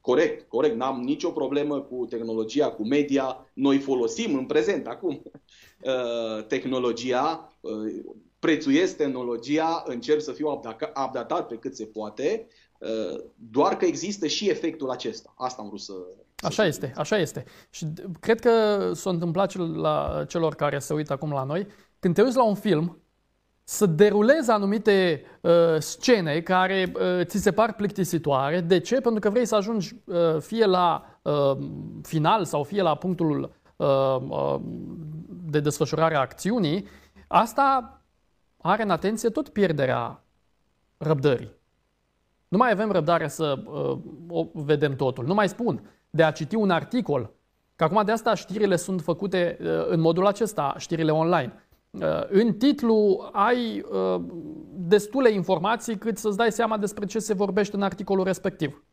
Corect, 0.00 0.48
corect. 0.48 0.76
N-am 0.76 1.00
nicio 1.00 1.30
problemă 1.30 1.80
cu 1.80 2.06
tehnologia, 2.08 2.70
cu 2.70 2.86
media. 2.86 3.46
Noi 3.52 3.78
folosim 3.78 4.36
în 4.36 4.46
prezent, 4.46 4.86
acum, 4.86 5.22
uh, 5.80 6.44
tehnologia, 6.46 7.56
uh, 7.60 7.72
prețuiesc 8.38 8.96
tehnologia, 8.96 9.82
încerc 9.86 10.20
să 10.20 10.32
fiu 10.32 10.62
updatat 11.04 11.46
pe 11.46 11.56
cât 11.56 11.76
se 11.76 11.84
poate, 11.84 12.46
Uh, 12.80 13.20
doar 13.50 13.76
că 13.76 13.84
există 13.84 14.26
și 14.26 14.48
efectul 14.48 14.90
acesta. 14.90 15.34
Asta 15.36 15.62
am 15.62 15.68
vrut 15.68 15.80
să... 15.80 15.92
Așa 16.36 16.66
este, 16.66 16.92
așa 16.96 17.18
este. 17.18 17.44
Și 17.70 17.86
cred 18.20 18.40
că 18.40 18.50
s-a 18.94 19.10
întâmplat 19.10 19.56
la 19.56 20.24
celor 20.28 20.54
care 20.54 20.78
se 20.78 20.94
uită 20.94 21.12
acum 21.12 21.30
la 21.30 21.44
noi, 21.44 21.66
când 21.98 22.14
te 22.14 22.22
uiți 22.22 22.36
la 22.36 22.44
un 22.44 22.54
film, 22.54 23.02
să 23.64 23.86
derulezi 23.86 24.50
anumite 24.50 25.24
uh, 25.40 25.78
scene 25.78 26.40
care 26.40 26.92
uh, 26.94 27.24
ți 27.24 27.38
se 27.38 27.52
par 27.52 27.74
plictisitoare. 27.74 28.60
De 28.60 28.78
ce? 28.78 29.00
Pentru 29.00 29.20
că 29.20 29.30
vrei 29.30 29.46
să 29.46 29.54
ajungi 29.54 29.94
uh, 30.04 30.16
fie 30.38 30.64
la 30.64 31.18
uh, 31.22 31.56
final 32.02 32.44
sau 32.44 32.62
fie 32.62 32.82
la 32.82 32.94
punctul 32.94 33.52
uh, 33.76 33.86
uh, 34.28 34.60
de 35.50 35.60
desfășurare 35.60 36.14
a 36.14 36.20
acțiunii. 36.20 36.86
Asta 37.28 38.00
are 38.56 38.82
în 38.82 38.90
atenție 38.90 39.28
tot 39.28 39.48
pierderea 39.48 40.24
răbdării. 40.96 41.58
Nu 42.48 42.56
mai 42.56 42.70
avem 42.70 42.90
răbdare 42.90 43.28
să 43.28 43.62
uh, 43.64 43.98
o 44.28 44.46
vedem 44.52 44.96
totul. 44.96 45.26
Nu 45.26 45.34
mai 45.34 45.48
spun 45.48 45.90
de 46.10 46.22
a 46.22 46.30
citi 46.30 46.54
un 46.54 46.70
articol, 46.70 47.34
că 47.76 47.84
acum 47.84 48.04
de 48.04 48.12
asta 48.12 48.34
știrile 48.34 48.76
sunt 48.76 49.00
făcute 49.00 49.58
uh, 49.60 49.86
în 49.88 50.00
modul 50.00 50.26
acesta, 50.26 50.74
știrile 50.78 51.12
online. 51.12 51.52
Uh, 51.90 52.28
în 52.28 52.54
titlu 52.54 53.28
ai 53.32 53.84
uh, 53.90 54.20
destule 54.72 55.32
informații 55.32 55.98
cât 55.98 56.18
să-ți 56.18 56.36
dai 56.36 56.52
seama 56.52 56.78
despre 56.78 57.06
ce 57.06 57.18
se 57.18 57.34
vorbește 57.34 57.76
în 57.76 57.82
articolul 57.82 58.24
respectiv. 58.24 58.84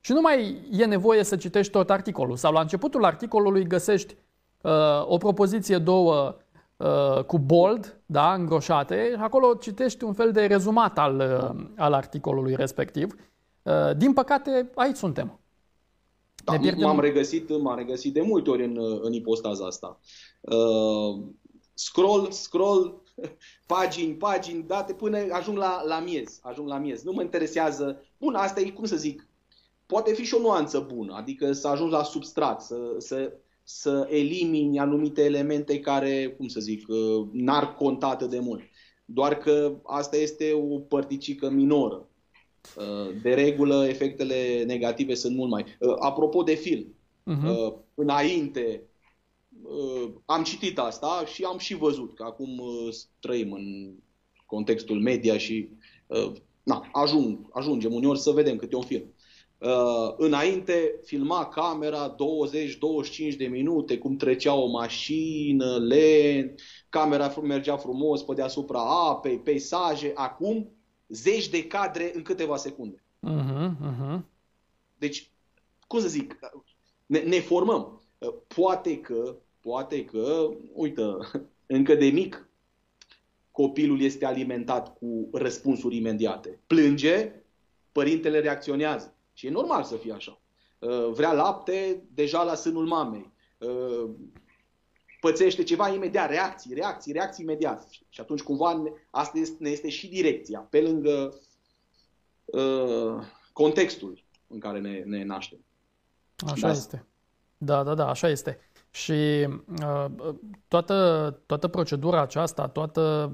Și 0.00 0.12
nu 0.12 0.20
mai 0.20 0.68
e 0.70 0.84
nevoie 0.84 1.22
să 1.22 1.36
citești 1.36 1.72
tot 1.72 1.90
articolul. 1.90 2.36
Sau 2.36 2.52
la 2.52 2.60
începutul 2.60 3.04
articolului 3.04 3.66
găsești 3.66 4.14
uh, 4.14 4.27
o 5.04 5.16
propoziție, 5.16 5.78
două 5.78 6.36
Uh, 6.78 7.24
cu 7.24 7.38
bold, 7.38 8.00
da, 8.06 8.34
îngroșate, 8.34 9.16
acolo 9.18 9.54
citești 9.54 10.04
un 10.04 10.12
fel 10.12 10.32
de 10.32 10.46
rezumat 10.46 10.98
al, 10.98 11.16
uh, 11.16 11.66
al 11.76 11.92
articolului 11.92 12.54
respectiv. 12.54 13.14
Uh, 13.62 13.96
din 13.96 14.12
păcate, 14.12 14.70
aici 14.74 14.96
suntem. 14.96 15.40
Da, 16.44 16.58
pierdem... 16.58 16.86
m-am, 16.86 17.00
regăsit, 17.00 17.60
m-am 17.60 17.76
regăsit 17.76 18.12
de 18.12 18.20
multe 18.20 18.50
ori 18.50 18.64
în, 18.64 18.78
în 19.02 19.12
ipostaza 19.12 19.66
asta. 19.66 20.00
Uh, 20.40 21.24
scroll, 21.74 22.30
scroll, 22.30 23.02
pagini, 23.66 24.14
pagini, 24.14 24.62
date 24.62 24.92
până 24.92 25.18
ajung 25.30 25.56
la, 25.56 25.82
la 25.84 26.00
miez. 26.00 26.38
Ajung 26.42 26.68
la 26.68 26.78
miez. 26.78 27.02
Nu 27.02 27.12
mă 27.12 27.22
interesează. 27.22 28.02
Bun, 28.18 28.34
asta 28.34 28.60
e, 28.60 28.70
cum 28.70 28.84
să 28.84 28.96
zic, 28.96 29.28
poate 29.86 30.14
fi 30.14 30.24
și 30.24 30.34
o 30.34 30.40
nuanță 30.40 30.86
bună, 30.94 31.14
adică 31.14 31.52
să 31.52 31.68
ajungi 31.68 31.92
la 31.92 32.02
substrat, 32.02 32.62
să, 32.62 32.76
să 32.98 33.32
să 33.70 34.06
elimini 34.10 34.78
anumite 34.78 35.24
elemente 35.24 35.80
care, 35.80 36.34
cum 36.36 36.48
să 36.48 36.60
zic, 36.60 36.88
uh, 36.88 37.28
n-ar 37.32 37.74
contat 37.74 38.28
de 38.28 38.38
mult. 38.38 38.62
Doar 39.04 39.38
că 39.38 39.80
asta 39.84 40.16
este 40.16 40.52
o 40.52 40.78
părticică 40.78 41.50
minoră. 41.50 42.08
Uh, 42.76 43.20
de 43.22 43.34
regulă, 43.34 43.86
efectele 43.88 44.64
negative 44.66 45.14
sunt 45.14 45.36
mult 45.36 45.50
mai... 45.50 45.64
Uh, 45.80 45.94
apropo 45.98 46.42
de 46.42 46.54
film, 46.54 46.94
uh-huh. 47.26 47.72
înainte 47.94 48.82
am 50.24 50.42
citit 50.42 50.78
asta 50.78 51.24
și 51.26 51.42
am 51.44 51.58
și 51.58 51.74
văzut 51.74 52.14
că 52.14 52.22
acum 52.22 52.62
trăim 53.20 53.52
în 53.52 53.94
contextul 54.46 55.00
media 55.00 55.38
și 55.38 55.68
na, 56.62 56.88
ajung, 56.92 57.38
ajungem 57.52 57.92
uneori 57.92 58.18
să 58.18 58.30
vedem 58.30 58.56
câte 58.56 58.76
un 58.76 58.82
film. 58.82 59.14
Uh, 59.58 60.14
înainte 60.16 61.00
filma 61.04 61.48
camera 61.48 62.14
20-25 63.32 63.36
de 63.36 63.46
minute, 63.46 63.98
cum 63.98 64.16
trecea 64.16 64.54
o 64.54 64.66
mașină, 64.66 65.76
lent, 65.76 66.60
camera 66.88 67.34
mergea 67.42 67.76
frumos 67.76 68.22
pe 68.22 68.34
deasupra 68.34 69.08
apei, 69.08 69.38
peisaje. 69.38 70.12
Acum, 70.14 70.70
zeci 71.08 71.48
de 71.48 71.66
cadre 71.66 72.12
în 72.14 72.22
câteva 72.22 72.56
secunde. 72.56 73.04
Uh-huh, 73.28 73.70
uh-huh. 73.70 74.20
Deci, 74.98 75.30
cum 75.86 76.00
să 76.00 76.08
zic, 76.08 76.38
ne, 77.06 77.18
ne 77.18 77.40
formăm. 77.40 78.02
Poate 78.54 78.98
că, 79.00 79.36
poate 79.60 80.04
că, 80.04 80.48
uite, 80.72 81.02
încă 81.66 81.94
de 81.94 82.06
mic, 82.06 82.48
copilul 83.50 84.00
este 84.00 84.24
alimentat 84.24 84.98
cu 84.98 85.28
răspunsuri 85.32 85.96
imediate. 85.96 86.60
Plânge, 86.66 87.32
părintele 87.92 88.40
reacționează. 88.40 89.17
Și 89.38 89.46
e 89.46 89.50
normal 89.50 89.84
să 89.84 89.96
fie 89.96 90.12
așa. 90.12 90.40
Vrea 91.12 91.32
lapte, 91.32 92.04
deja 92.14 92.42
la 92.42 92.54
sânul 92.54 92.86
mamei. 92.86 93.32
Pățește 95.20 95.62
ceva 95.62 95.88
imediat, 95.88 96.30
reacții, 96.30 96.74
reacții, 96.74 97.12
reacții 97.12 97.44
imediat. 97.44 97.88
Și 98.08 98.20
atunci 98.20 98.42
cumva 98.42 98.82
asta 99.10 99.38
ne 99.58 99.70
este 99.70 99.88
și 99.88 100.08
direcția, 100.08 100.60
pe 100.60 100.80
lângă 100.80 101.40
uh, 102.44 103.24
contextul 103.52 104.24
în 104.46 104.58
care 104.58 104.80
ne, 104.80 105.02
ne 105.04 105.24
naștem. 105.24 105.64
Așa 106.36 106.66
da. 106.66 106.72
este. 106.72 107.06
Da, 107.58 107.82
da, 107.82 107.94
da, 107.94 108.08
așa 108.08 108.28
este. 108.28 108.58
Și 108.90 109.48
uh, 109.82 110.06
toată, 110.68 111.40
toată 111.46 111.68
procedura 111.68 112.20
aceasta, 112.20 112.68
toată 112.68 113.32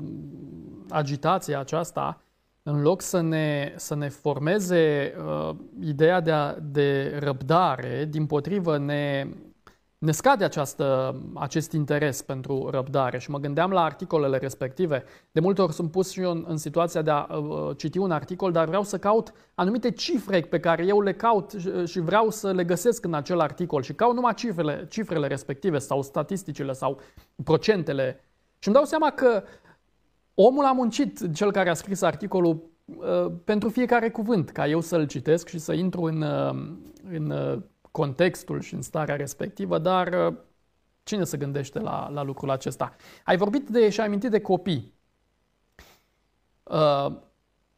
agitația 0.89 1.59
aceasta, 1.59 2.23
în 2.67 2.83
loc 2.83 3.01
să 3.01 3.21
ne, 3.21 3.73
să 3.77 3.95
ne 3.95 4.09
formeze 4.09 5.15
uh, 5.27 5.55
ideea 5.81 6.21
de, 6.21 6.31
a, 6.31 6.55
de 6.61 7.19
răbdare, 7.21 8.07
din 8.11 8.27
potrivă 8.27 8.79
ne, 8.79 9.27
ne 9.99 10.13
scade 10.13 10.45
această, 10.45 11.17
acest 11.35 11.73
interes 11.73 12.23
pentru 12.23 12.69
răbdare 12.71 13.19
și 13.19 13.31
mă 13.31 13.39
gândeam 13.39 13.71
la 13.71 13.85
articolele 13.85 14.37
respective. 14.37 15.05
De 15.33 15.41
multe 15.41 15.63
ori 15.63 15.73
sunt 15.73 15.91
pus 15.91 16.11
și 16.11 16.21
eu 16.21 16.31
în, 16.31 16.45
în 16.49 16.57
situația 16.57 17.03
de 17.03 17.11
a 17.11 17.37
uh, 17.37 17.77
citi 17.77 17.99
un 17.99 18.11
articol, 18.11 18.53
dar 18.53 18.67
vreau 18.67 18.83
să 18.85 18.99
caut 18.99 19.33
anumite 19.55 19.91
cifre 19.91 20.41
pe 20.41 20.61
care 20.61 20.87
eu 20.87 21.01
le 21.01 21.13
caut 21.13 21.55
și, 21.59 21.87
și 21.87 22.01
vreau 22.01 22.31
să 22.31 22.53
le 22.53 22.65
găsesc 22.65 23.05
în 23.05 23.15
acel 23.15 23.41
articol 23.41 23.83
și 23.83 23.95
caut 23.95 24.15
numai 24.15 24.35
cifrele, 24.35 24.87
cifrele 24.91 25.27
respective 25.27 25.79
sau 25.79 26.03
statisticile 26.03 26.73
sau 26.73 27.01
procentele. 27.45 28.25
Și 28.59 28.69
îmi 28.69 28.77
dau 28.77 28.85
seama 28.85 29.11
că 29.11 29.43
omul 30.35 30.65
a 30.65 30.73
muncit, 30.73 31.35
cel 31.35 31.53
care 31.53 31.71
a 31.71 31.75
scris 31.75 32.03
articolul, 32.03 32.71
uh, 32.85 33.33
pentru 33.45 33.69
fiecare 33.69 34.11
cuvânt, 34.11 34.51
ca 34.51 34.69
eu 34.69 34.81
să-l 34.81 35.07
citesc 35.07 35.49
și 35.49 35.59
să 35.59 35.73
intru 35.73 36.03
în, 36.03 36.23
uh, 36.23 36.77
în 37.11 37.31
uh, 37.31 37.63
contextul 37.91 38.61
și 38.61 38.75
în 38.75 38.83
starea 38.83 39.17
respectivă, 39.17 39.79
dar 39.79 40.27
uh, 40.27 40.37
cine 41.03 41.25
se 41.25 41.37
gândește 41.37 41.79
la, 41.79 42.09
la 42.09 42.23
lucrul 42.23 42.51
acesta? 42.51 42.97
Ai 43.25 43.37
vorbit 43.37 43.69
de 43.69 43.91
și 43.91 44.01
ai 44.01 44.07
amintit 44.07 44.31
de 44.31 44.41
copii. 44.41 44.93
Uh, 46.63 47.17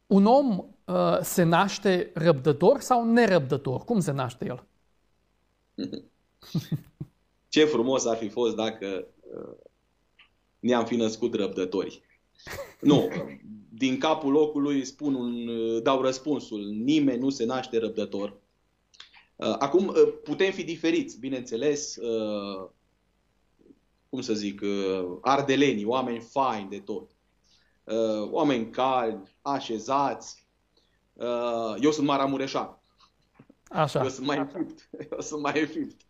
un 0.07 0.25
om 0.25 0.57
uh, 0.85 1.19
se 1.21 1.43
naște 1.43 2.11
răbdător 2.13 2.79
sau 2.79 3.11
nerăbdător? 3.11 3.83
Cum 3.83 3.99
se 3.99 4.11
naște 4.11 4.45
el? 4.45 4.67
Ce 7.47 7.65
frumos 7.65 8.05
ar 8.05 8.17
fi 8.17 8.29
fost 8.29 8.55
dacă 8.55 9.07
uh, 9.19 9.55
ne-am 10.59 10.85
fi 10.85 10.95
născut 10.95 11.33
răbdători. 11.33 12.01
Nu, 12.79 13.09
din 13.69 13.97
capul 13.97 14.31
locului 14.31 14.85
spun 14.85 15.15
un, 15.15 15.47
uh, 15.47 15.81
dau 15.81 16.01
răspunsul. 16.01 16.65
Nimeni 16.65 17.19
nu 17.19 17.29
se 17.29 17.45
naște 17.45 17.77
răbdător. 17.77 18.39
Uh, 19.37 19.55
acum, 19.59 19.87
uh, 19.87 20.13
putem 20.23 20.51
fi 20.51 20.63
diferiți, 20.63 21.19
bineînțeles, 21.19 21.95
uh, 21.95 22.69
cum 24.09 24.21
să 24.21 24.33
zic, 24.33 24.61
ardelenii, 25.21 25.85
oameni 25.85 26.19
faini 26.19 26.69
de 26.69 26.79
tot, 26.79 27.11
oameni 28.31 28.69
calmi, 28.69 29.23
așezați. 29.41 30.47
Eu 31.79 31.91
sunt 31.91 32.07
maramureșan. 32.07 32.81
Așa. 33.67 34.03
Eu 34.03 34.09
sunt 34.09 34.25
mai 34.25 34.47
fipt. 34.53 34.89
Eu 35.11 35.19
sunt 35.19 35.41
mai 35.41 35.65
fipt. 35.65 36.01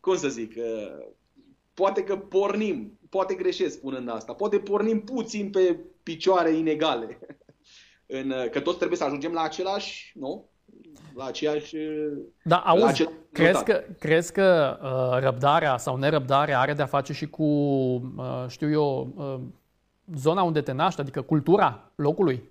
Cum 0.00 0.16
să 0.16 0.28
zic, 0.28 0.54
poate 1.76 2.04
că 2.04 2.16
pornim, 2.16 2.98
poate 3.08 3.34
greșesc 3.34 3.74
spunând 3.74 4.08
asta, 4.08 4.32
poate 4.32 4.58
pornim 4.58 5.00
puțin 5.00 5.50
pe 5.50 5.78
picioare 6.02 6.50
inegale. 6.50 7.18
În, 8.06 8.32
că 8.50 8.60
toți 8.60 8.76
trebuie 8.76 8.98
să 8.98 9.04
ajungem 9.04 9.32
la 9.32 9.42
același, 9.42 10.12
nu? 10.14 10.48
la 11.14 11.24
aceeași... 11.24 11.76
Da, 12.42 12.56
auzi, 12.56 12.82
la 12.82 12.88
același 12.88 13.16
crezi 13.32 13.64
că, 13.64 13.84
crezi 13.98 14.32
că 14.32 14.78
uh, 14.82 15.22
răbdarea 15.22 15.76
sau 15.76 15.96
nerăbdarea 15.96 16.60
are 16.60 16.72
de-a 16.72 16.86
face 16.86 17.12
și 17.12 17.26
cu, 17.26 17.42
uh, 17.42 18.44
știu 18.48 18.70
eu, 18.70 19.12
uh, 19.16 19.40
zona 20.16 20.42
unde 20.42 20.60
te 20.60 20.72
naști, 20.72 21.00
adică 21.00 21.22
cultura 21.22 21.90
locului? 21.94 22.42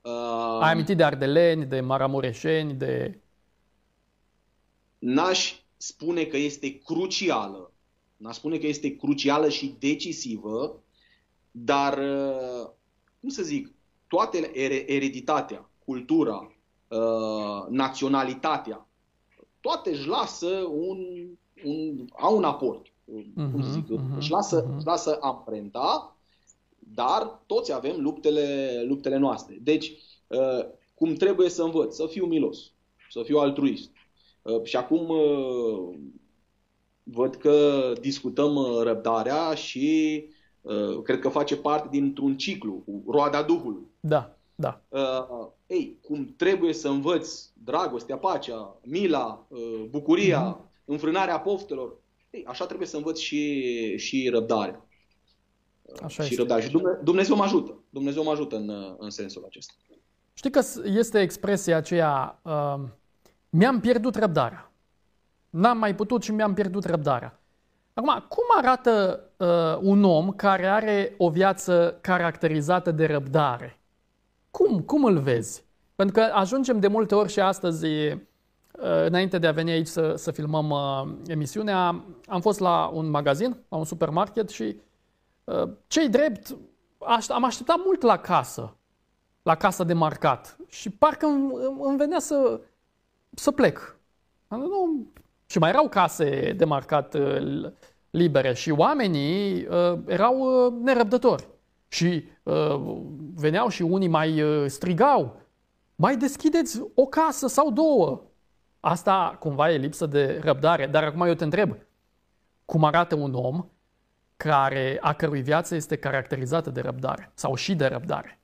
Uh, 0.00 0.58
Ai 0.60 0.72
amintit 0.72 0.96
de 0.96 1.04
ardeleni, 1.04 1.64
de 1.64 1.80
maramureșeni, 1.80 2.72
de... 2.72 3.18
N-aș 4.98 5.54
spune 5.76 6.24
că 6.24 6.36
este 6.36 6.78
crucială. 6.78 7.72
N-aș 8.18 8.36
spune 8.36 8.58
că 8.58 8.66
este 8.66 8.96
crucială 8.96 9.48
și 9.48 9.76
decisivă, 9.78 10.82
dar, 11.50 11.98
uh, 11.98 12.70
cum 13.20 13.28
să 13.28 13.42
zic, 13.42 13.72
toate 14.06 14.50
ereditatea, 14.86 15.70
cultura, 15.84 16.52
Uh, 16.88 17.66
naționalitatea, 17.68 18.88
toate 19.60 19.90
își 19.90 20.06
lasă 20.06 20.48
un, 20.70 20.98
un, 21.64 22.06
au 22.18 22.36
un 22.36 22.44
aport. 22.44 22.86
Uh-huh, 22.86 23.52
cum 23.52 23.62
zic, 23.62 23.84
uh-huh, 23.84 24.16
își, 24.16 24.30
lasă, 24.30 24.64
uh-huh. 24.64 24.76
își 24.76 24.86
lasă 24.86 25.18
amprenta, 25.20 26.16
dar 26.78 27.42
toți 27.46 27.72
avem 27.72 28.00
luptele, 28.00 28.82
luptele 28.86 29.16
noastre. 29.16 29.58
Deci, 29.62 29.92
uh, 30.26 30.66
cum 30.94 31.14
trebuie 31.14 31.48
să 31.48 31.62
învăț? 31.62 31.94
Să 31.94 32.06
fiu 32.06 32.26
milos, 32.26 32.72
să 33.10 33.22
fiu 33.22 33.38
altruist. 33.38 33.90
Uh, 34.42 34.62
și 34.62 34.76
acum 34.76 35.08
uh, 35.08 35.98
văd 37.12 37.34
că 37.34 37.92
discutăm 38.00 38.56
uh, 38.56 38.82
răbdarea 38.82 39.54
și 39.54 40.24
uh, 40.60 41.02
cred 41.02 41.18
că 41.18 41.28
face 41.28 41.56
parte 41.56 41.88
dintr-un 41.90 42.36
ciclu, 42.36 42.84
roada 43.06 43.42
Duhului. 43.42 43.86
Da. 44.00 44.32
Da. 44.54 44.80
Uh, 44.88 45.46
ei, 45.66 45.98
cum 46.02 46.34
trebuie 46.36 46.72
să 46.72 46.88
învăț 46.88 47.44
dragostea, 47.64 48.16
pacea, 48.16 48.76
mila, 48.82 49.46
uh, 49.48 49.84
bucuria, 49.90 50.56
mm-hmm. 50.56 50.84
înfrânarea 50.84 51.40
poftelor, 51.40 51.96
ei, 52.30 52.44
așa 52.46 52.66
trebuie 52.66 52.88
să 52.88 52.96
învăț 52.96 53.18
și, 53.18 53.96
și 53.96 54.28
răbdarea. 54.28 54.86
Așa 56.02 56.22
și 56.22 56.34
răbdarea. 56.34 56.64
Și 56.64 56.76
Dumnezeu 57.02 57.36
mă 57.36 57.42
ajută. 57.42 57.78
Dumnezeu 57.90 58.22
mă 58.22 58.30
ajută 58.30 58.56
în, 58.56 58.96
în 58.98 59.10
sensul 59.10 59.44
acesta. 59.46 59.72
Știi 60.32 60.50
că 60.50 60.60
este 60.84 61.20
expresia 61.20 61.76
aceea, 61.76 62.40
uh, 62.44 62.80
mi-am 63.50 63.80
pierdut 63.80 64.14
răbdarea. 64.14 64.67
N-am 65.50 65.78
mai 65.78 65.94
putut 65.94 66.22
și 66.22 66.32
mi-am 66.32 66.54
pierdut 66.54 66.84
răbdarea. 66.84 67.40
Acum, 67.94 68.24
cum 68.28 68.44
arată 68.56 69.20
uh, 69.36 69.78
un 69.80 70.04
om 70.04 70.32
care 70.32 70.66
are 70.66 71.14
o 71.18 71.30
viață 71.30 71.98
caracterizată 72.00 72.90
de 72.90 73.06
răbdare? 73.06 73.78
Cum, 74.50 74.80
cum 74.80 75.04
îl 75.04 75.18
vezi? 75.18 75.64
Pentru 75.94 76.14
că 76.14 76.20
ajungem 76.20 76.80
de 76.80 76.88
multe 76.88 77.14
ori 77.14 77.32
și 77.32 77.40
astăzi, 77.40 77.86
uh, 77.86 78.18
înainte 79.06 79.38
de 79.38 79.46
a 79.46 79.52
veni 79.52 79.70
aici 79.70 79.86
să, 79.86 80.14
să 80.16 80.30
filmăm 80.30 80.70
uh, 80.70 81.08
emisiunea, 81.26 82.04
am 82.26 82.40
fost 82.40 82.58
la 82.58 82.86
un 82.86 83.10
magazin, 83.10 83.56
la 83.68 83.76
un 83.76 83.84
supermarket 83.84 84.48
și 84.48 84.80
uh, 85.44 85.68
cei 85.86 86.08
drept 86.08 86.56
am 87.28 87.44
așteptat 87.44 87.76
mult 87.84 88.02
la 88.02 88.18
casă, 88.18 88.76
la 89.42 89.54
casa 89.54 89.84
de 89.84 89.92
marcat 89.92 90.56
și 90.66 90.90
parcă 90.90 91.26
îmi, 91.26 91.52
îmi 91.80 91.96
venea 91.96 92.18
să, 92.18 92.60
să 93.34 93.50
plec. 93.50 93.98
Nu, 94.48 95.06
și 95.50 95.58
mai 95.58 95.68
erau 95.68 95.88
case 95.88 96.52
de 96.56 96.64
marcat 96.64 97.16
libere 98.10 98.54
și 98.54 98.70
oamenii 98.70 99.66
uh, 99.66 99.98
erau 100.06 100.68
nerăbdători. 100.82 101.48
Și 101.88 102.24
uh, 102.42 103.00
veneau 103.34 103.68
și 103.68 103.82
unii 103.82 104.08
mai 104.08 104.42
uh, 104.42 104.66
strigau, 104.66 105.40
mai 105.94 106.16
deschideți 106.16 106.82
o 106.94 107.06
casă 107.06 107.46
sau 107.46 107.70
două. 107.70 108.22
Asta 108.80 109.36
cumva 109.40 109.72
e 109.72 109.76
lipsă 109.76 110.06
de 110.06 110.40
răbdare. 110.42 110.86
Dar 110.86 111.04
acum 111.04 111.20
eu 111.20 111.34
te 111.34 111.44
întreb, 111.44 111.76
cum 112.64 112.84
arată 112.84 113.14
un 113.14 113.34
om 113.34 113.66
care, 114.36 114.98
a 115.00 115.12
cărui 115.12 115.42
viață 115.42 115.74
este 115.74 115.96
caracterizată 115.96 116.70
de 116.70 116.80
răbdare 116.80 117.30
sau 117.34 117.54
și 117.54 117.74
de 117.74 117.86
răbdare? 117.86 118.40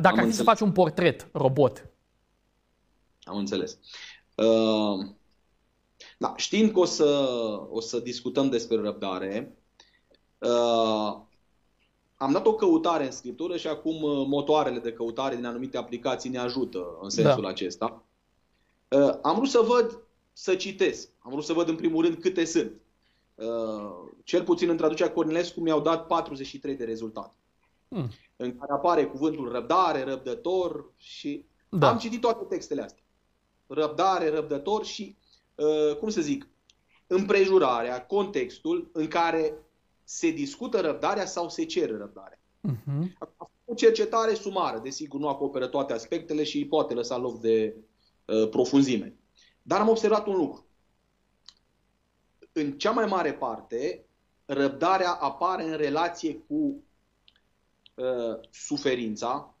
Dacă 0.00 0.20
ar 0.20 0.26
fi 0.26 0.32
să 0.32 0.42
faci 0.42 0.60
un 0.60 0.72
portret 0.72 1.28
robot. 1.32 1.86
Am 3.22 3.36
înțeles. 3.36 3.78
Uh, 4.34 5.06
da, 6.20 6.32
știind 6.36 6.72
că 6.72 6.78
o 6.78 6.84
să, 6.84 7.04
o 7.70 7.80
să 7.80 7.98
discutăm 7.98 8.48
despre 8.48 8.80
răbdare, 8.80 9.56
uh, 10.38 11.16
am 12.16 12.32
dat 12.32 12.46
o 12.46 12.54
căutare 12.54 13.04
în 13.04 13.10
scriptură 13.10 13.56
și 13.56 13.66
acum 13.66 14.02
uh, 14.02 14.26
motoarele 14.26 14.78
de 14.78 14.92
căutare 14.92 15.34
din 15.34 15.44
anumite 15.44 15.76
aplicații 15.76 16.30
ne 16.30 16.38
ajută 16.38 16.98
în 17.00 17.10
sensul 17.10 17.42
da. 17.42 17.48
acesta. 17.48 18.04
Uh, 18.88 19.18
am 19.22 19.34
vrut 19.34 19.48
să 19.48 19.60
văd, 19.60 20.02
să 20.32 20.54
citesc. 20.54 21.08
Am 21.18 21.30
vrut 21.30 21.44
să 21.44 21.52
văd 21.52 21.68
în 21.68 21.76
primul 21.76 22.04
rând 22.04 22.20
câte 22.20 22.44
sunt. 22.44 22.72
Uh, 23.34 24.10
cel 24.24 24.44
puțin 24.44 24.68
în 24.68 24.76
traducerea 24.76 25.12
Cornilescu 25.12 25.60
mi-au 25.60 25.80
dat 25.80 26.06
43 26.06 26.74
de 26.74 26.84
rezultate. 26.84 27.34
hmm. 27.88 28.10
în 28.36 28.58
care 28.58 28.72
apare 28.72 29.06
cuvântul 29.06 29.52
răbdare, 29.52 30.04
răbdător 30.04 30.92
și 30.96 31.44
da. 31.68 31.90
am 31.90 31.98
citit 31.98 32.20
toate 32.20 32.44
textele 32.44 32.82
astea. 32.82 33.02
Răbdare, 33.66 34.30
răbdător 34.30 34.84
și, 34.84 35.16
uh, 35.17 35.17
cum 35.98 36.08
să 36.08 36.20
zic, 36.20 36.48
împrejurarea, 37.06 38.06
contextul 38.06 38.90
în 38.92 39.08
care 39.08 39.54
se 40.04 40.30
discută 40.30 40.80
răbdarea 40.80 41.26
sau 41.26 41.48
se 41.48 41.64
cere 41.64 41.96
răbdarea. 41.96 42.40
Uh-huh. 42.68 43.12
O 43.64 43.74
cercetare 43.74 44.34
sumară, 44.34 44.78
desigur, 44.78 45.20
nu 45.20 45.28
acoperă 45.28 45.66
toate 45.66 45.92
aspectele 45.92 46.44
și 46.44 46.66
poate 46.66 46.94
lăsa 46.94 47.16
loc 47.16 47.40
de 47.40 47.76
uh, 48.24 48.48
profunzime. 48.48 49.16
Dar 49.62 49.80
am 49.80 49.88
observat 49.88 50.26
un 50.26 50.36
lucru. 50.36 50.66
În 52.52 52.78
cea 52.78 52.90
mai 52.90 53.06
mare 53.06 53.32
parte, 53.34 54.04
răbdarea 54.44 55.12
apare 55.12 55.62
în 55.62 55.76
relație 55.76 56.34
cu 56.34 56.84
uh, 57.94 58.38
suferința, 58.50 59.54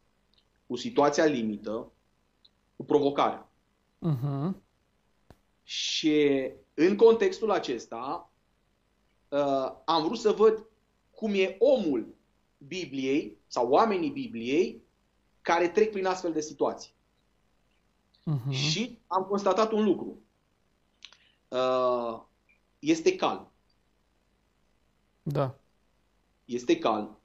cu 0.66 0.76
situația 0.76 1.24
limită, 1.24 1.92
cu 2.76 2.84
provocarea. 2.84 3.50
Uh-huh. 4.06 4.67
Și 5.68 6.50
în 6.74 6.96
contextul 6.96 7.50
acesta 7.50 8.30
uh, 9.28 9.72
am 9.84 10.02
vrut 10.04 10.18
să 10.18 10.32
văd 10.32 10.66
cum 11.10 11.34
e 11.34 11.56
omul 11.58 12.14
Bibliei 12.58 13.38
sau 13.46 13.68
oamenii 13.68 14.10
Bibliei 14.10 14.82
care 15.42 15.68
trec 15.68 15.90
prin 15.90 16.06
astfel 16.06 16.32
de 16.32 16.40
situații. 16.40 16.92
Uh-huh. 18.20 18.50
Și 18.50 18.98
am 19.06 19.22
constatat 19.22 19.72
un 19.72 19.84
lucru. 19.84 20.22
Uh, 21.48 22.20
este 22.78 23.16
calm. 23.16 23.52
Da. 25.22 25.58
Este 26.44 26.78
calm. 26.78 27.18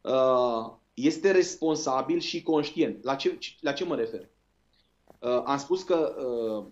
Uh, 0.00 0.72
este 0.94 1.30
responsabil 1.30 2.18
și 2.20 2.42
conștient. 2.42 3.04
La 3.04 3.16
ce, 3.16 3.38
la 3.60 3.72
ce 3.72 3.84
mă 3.84 3.96
refer? 3.96 4.28
Uh, 5.18 5.42
am 5.44 5.58
spus 5.58 5.82
că 5.82 6.14
uh, 6.26 6.66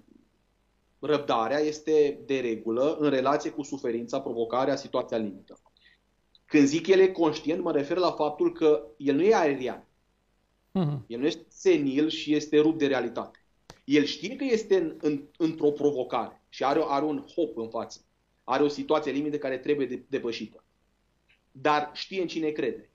răbdarea 1.00 1.58
este 1.58 2.20
de 2.26 2.40
regulă 2.40 2.96
în 3.00 3.10
relație 3.10 3.50
cu 3.50 3.62
suferința, 3.62 4.20
provocarea, 4.20 4.76
situația 4.76 5.16
limită. 5.16 5.60
Când 6.44 6.66
zic 6.66 6.86
el 6.86 6.98
e 6.98 7.08
conștient, 7.08 7.62
mă 7.62 7.72
refer 7.72 7.96
la 7.96 8.10
faptul 8.10 8.52
că 8.52 8.86
el 8.96 9.14
nu 9.14 9.22
e 9.22 9.34
aerian. 9.34 9.84
Uh-huh. 10.78 11.06
El 11.06 11.18
nu 11.18 11.26
este 11.26 11.46
senil 11.48 12.08
și 12.08 12.34
este 12.34 12.60
rupt 12.60 12.78
de 12.78 12.86
realitate. 12.86 13.44
El 13.84 14.04
știe 14.04 14.36
că 14.36 14.44
este 14.44 14.76
în, 14.76 14.96
în, 15.00 15.28
într-o 15.38 15.70
provocare 15.70 16.42
și 16.48 16.64
are, 16.64 16.80
are 16.86 17.04
un 17.04 17.26
hop 17.34 17.56
în 17.56 17.68
față. 17.68 18.00
Are 18.44 18.62
o 18.62 18.68
situație 18.68 19.12
limită 19.12 19.38
care 19.38 19.58
trebuie 19.58 19.86
de, 19.86 20.04
depășită. 20.08 20.64
Dar 21.52 21.90
știe 21.94 22.20
în 22.20 22.26
cine 22.26 22.50
crede. 22.50 22.90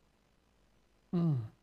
Mm. 1.10 1.54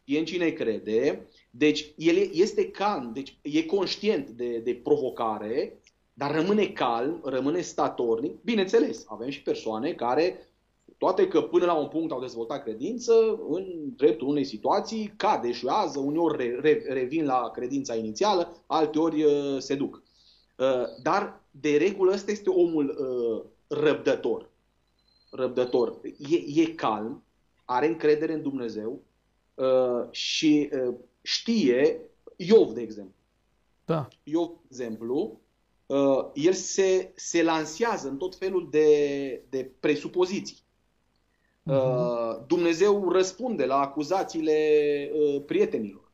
Știe 0.00 0.18
în 0.18 0.24
cine 0.24 0.50
crede. 0.50 1.28
Deci 1.50 1.92
el 1.96 2.30
este 2.32 2.70
calm, 2.70 3.12
deci 3.12 3.38
e 3.42 3.62
conștient 3.62 4.28
de, 4.28 4.58
de 4.58 4.74
provocare, 4.74 5.80
dar 6.18 6.34
rămâne 6.34 6.66
calm, 6.66 7.20
rămâne 7.24 7.60
statornic. 7.60 8.42
Bineînțeles, 8.42 9.04
avem 9.08 9.28
și 9.28 9.42
persoane 9.42 9.92
care 9.92 10.48
toate 10.96 11.28
că 11.28 11.42
până 11.42 11.64
la 11.64 11.74
un 11.74 11.88
punct 11.88 12.12
au 12.12 12.20
dezvoltat 12.20 12.62
credință, 12.62 13.12
în 13.48 13.64
dreptul 13.96 14.28
unei 14.28 14.44
situații 14.44 15.12
cade, 15.16 15.48
eșuează, 15.48 15.98
uneori 15.98 16.36
re, 16.36 16.58
re, 16.60 16.84
revin 16.92 17.24
la 17.24 17.50
credința 17.50 17.94
inițială, 17.94 18.62
alteori 18.66 19.22
uh, 19.22 19.58
se 19.58 19.74
duc. 19.74 20.02
Uh, 20.56 20.84
dar, 21.02 21.40
de 21.50 21.76
regulă, 21.76 22.12
ăsta 22.12 22.30
este 22.30 22.50
omul 22.50 22.96
uh, 22.98 23.50
răbdător. 23.78 24.50
Răbdător. 25.30 26.00
E, 26.30 26.60
e 26.60 26.66
calm, 26.66 27.22
are 27.64 27.86
încredere 27.86 28.32
în 28.32 28.42
Dumnezeu 28.42 29.00
și 30.10 30.70
știe, 31.22 32.00
Iov, 32.36 32.72
de 32.72 32.80
exemplu. 32.80 33.14
Da. 33.84 34.08
Iov, 34.22 34.48
de 34.48 34.56
exemplu, 34.68 35.40
el 36.34 36.52
se, 36.52 37.12
se 37.16 37.42
lansează 37.42 38.08
în 38.08 38.16
tot 38.16 38.36
felul 38.36 38.68
de, 38.70 39.42
de 39.48 39.70
presupoziții. 39.80 40.66
Uh-huh. 41.70 42.46
Dumnezeu 42.46 43.10
răspunde 43.10 43.64
la 43.64 43.80
acuzațiile 43.80 45.10
uh, 45.12 45.42
prietenilor. 45.46 46.10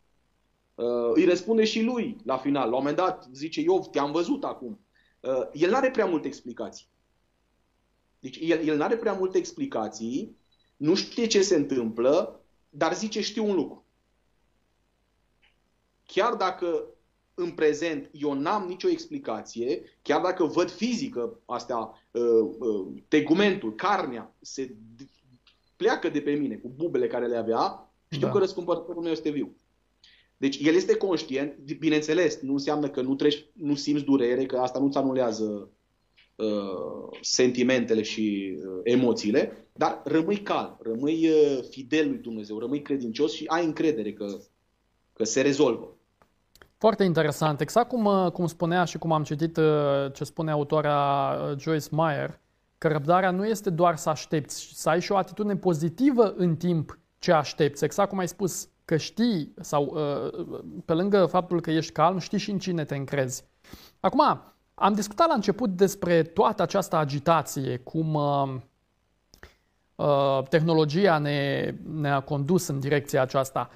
Uh, 0.74 1.10
îi 1.14 1.24
răspunde 1.24 1.64
și 1.64 1.82
lui 1.82 2.16
la 2.24 2.36
final. 2.36 2.70
La 2.70 2.76
un 2.76 2.78
moment 2.78 2.96
dat 2.96 3.28
zice 3.32 3.60
Iov, 3.60 3.86
te-am 3.86 4.12
văzut 4.12 4.44
acum. 4.44 4.80
Uh, 5.20 5.48
el 5.52 5.70
nu 5.70 5.76
are 5.76 5.90
prea 5.90 6.06
multe 6.06 6.26
explicații. 6.26 6.86
Deci 8.18 8.38
el, 8.40 8.68
el 8.68 8.76
nu 8.76 8.82
are 8.82 8.96
prea 8.96 9.12
multe 9.12 9.38
explicații, 9.38 10.36
nu 10.76 10.94
știe 10.94 11.26
ce 11.26 11.42
se 11.42 11.54
întâmplă, 11.54 12.40
dar 12.68 12.94
zice 12.94 13.20
știu 13.20 13.48
un 13.48 13.54
lucru. 13.54 13.84
Chiar 16.06 16.34
dacă 16.34 16.84
în 17.34 17.50
prezent 17.50 18.10
eu 18.12 18.32
n-am 18.32 18.66
nicio 18.68 18.88
explicație, 18.88 19.82
chiar 20.02 20.20
dacă 20.20 20.44
văd 20.44 20.70
fizică 20.70 21.40
astea, 21.44 22.06
tegumentul, 23.08 23.74
carnea 23.74 24.34
se 24.40 24.76
pleacă 25.76 26.08
de 26.08 26.20
pe 26.20 26.32
mine 26.32 26.54
cu 26.54 26.72
bubele 26.76 27.06
care 27.06 27.26
le 27.26 27.36
avea, 27.36 27.92
știu 28.08 28.26
da. 28.26 28.32
că 28.32 28.38
răscumpărătorul 28.38 29.02
meu 29.02 29.12
este 29.12 29.30
viu. 29.30 29.56
Deci 30.36 30.58
el 30.62 30.74
este 30.74 30.96
conștient, 30.96 31.58
bineînțeles, 31.78 32.40
nu 32.40 32.52
înseamnă 32.52 32.88
că 32.88 33.00
nu 33.00 33.14
treci, 33.14 33.46
nu 33.52 33.74
simți 33.74 34.04
durere, 34.04 34.46
că 34.46 34.56
asta 34.56 34.78
nu-ți 34.78 34.96
anulează 34.96 35.70
uh, 36.36 37.18
sentimentele 37.20 38.02
și 38.02 38.56
uh, 38.56 38.80
emoțiile, 38.82 39.68
dar 39.72 40.02
rămâi 40.04 40.36
calm, 40.36 40.78
rămâi 40.80 41.28
uh, 41.28 41.64
fidel 41.70 42.08
lui 42.08 42.18
Dumnezeu, 42.18 42.58
rămâi 42.58 42.82
credincios 42.82 43.32
și 43.32 43.44
ai 43.46 43.64
încredere 43.64 44.12
că, 44.12 44.40
că 45.12 45.24
se 45.24 45.40
rezolvă. 45.40 45.93
Foarte 46.84 47.04
interesant. 47.04 47.60
Exact 47.60 47.88
cum, 47.88 48.04
uh, 48.04 48.30
cum 48.32 48.46
spunea 48.46 48.84
și 48.84 48.98
cum 48.98 49.12
am 49.12 49.22
citit 49.22 49.56
uh, 49.56 49.64
ce 50.12 50.24
spune 50.24 50.50
autora 50.50 51.30
uh, 51.32 51.58
Joyce 51.58 51.86
Meyer, 51.90 52.40
că 52.78 52.88
răbdarea 52.88 53.30
nu 53.30 53.46
este 53.46 53.70
doar 53.70 53.96
să 53.96 54.08
aștepți, 54.08 54.70
să 54.74 54.88
ai 54.88 55.00
și 55.00 55.12
o 55.12 55.16
atitudine 55.16 55.56
pozitivă 55.56 56.34
în 56.36 56.56
timp 56.56 56.98
ce 57.18 57.32
aștepți. 57.32 57.84
Exact 57.84 58.08
cum 58.08 58.18
ai 58.18 58.28
spus, 58.28 58.68
că 58.84 58.96
știi, 58.96 59.54
sau 59.60 59.94
uh, 59.94 60.46
pe 60.84 60.92
lângă 60.92 61.26
faptul 61.26 61.60
că 61.60 61.70
ești 61.70 61.92
calm, 61.92 62.18
știi 62.18 62.38
și 62.38 62.50
în 62.50 62.58
cine 62.58 62.84
te 62.84 62.96
încrezi. 62.96 63.44
Acum, 64.00 64.42
am 64.74 64.92
discutat 64.92 65.28
la 65.28 65.34
început 65.34 65.70
despre 65.70 66.22
toată 66.22 66.62
această 66.62 66.96
agitație, 66.96 67.76
cum 67.76 68.14
uh, 68.14 68.54
uh, 69.94 70.42
tehnologia 70.48 71.18
ne, 71.18 71.74
ne-a 71.94 72.20
condus 72.20 72.66
în 72.66 72.80
direcția 72.80 73.22
aceasta. 73.22 73.70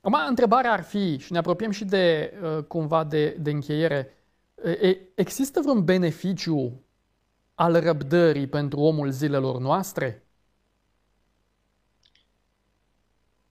Acum, 0.00 0.18
întrebarea 0.28 0.72
ar 0.72 0.82
fi, 0.82 1.18
și 1.18 1.32
ne 1.32 1.38
apropiem 1.38 1.70
și 1.70 1.84
de 1.84 2.32
cumva 2.68 3.04
de, 3.04 3.36
de 3.40 3.50
încheiere, 3.50 4.12
există 5.14 5.60
vreun 5.60 5.84
beneficiu 5.84 6.82
al 7.54 7.80
răbdării 7.80 8.46
pentru 8.46 8.80
omul 8.80 9.10
zilelor 9.10 9.60
noastre? 9.60 10.26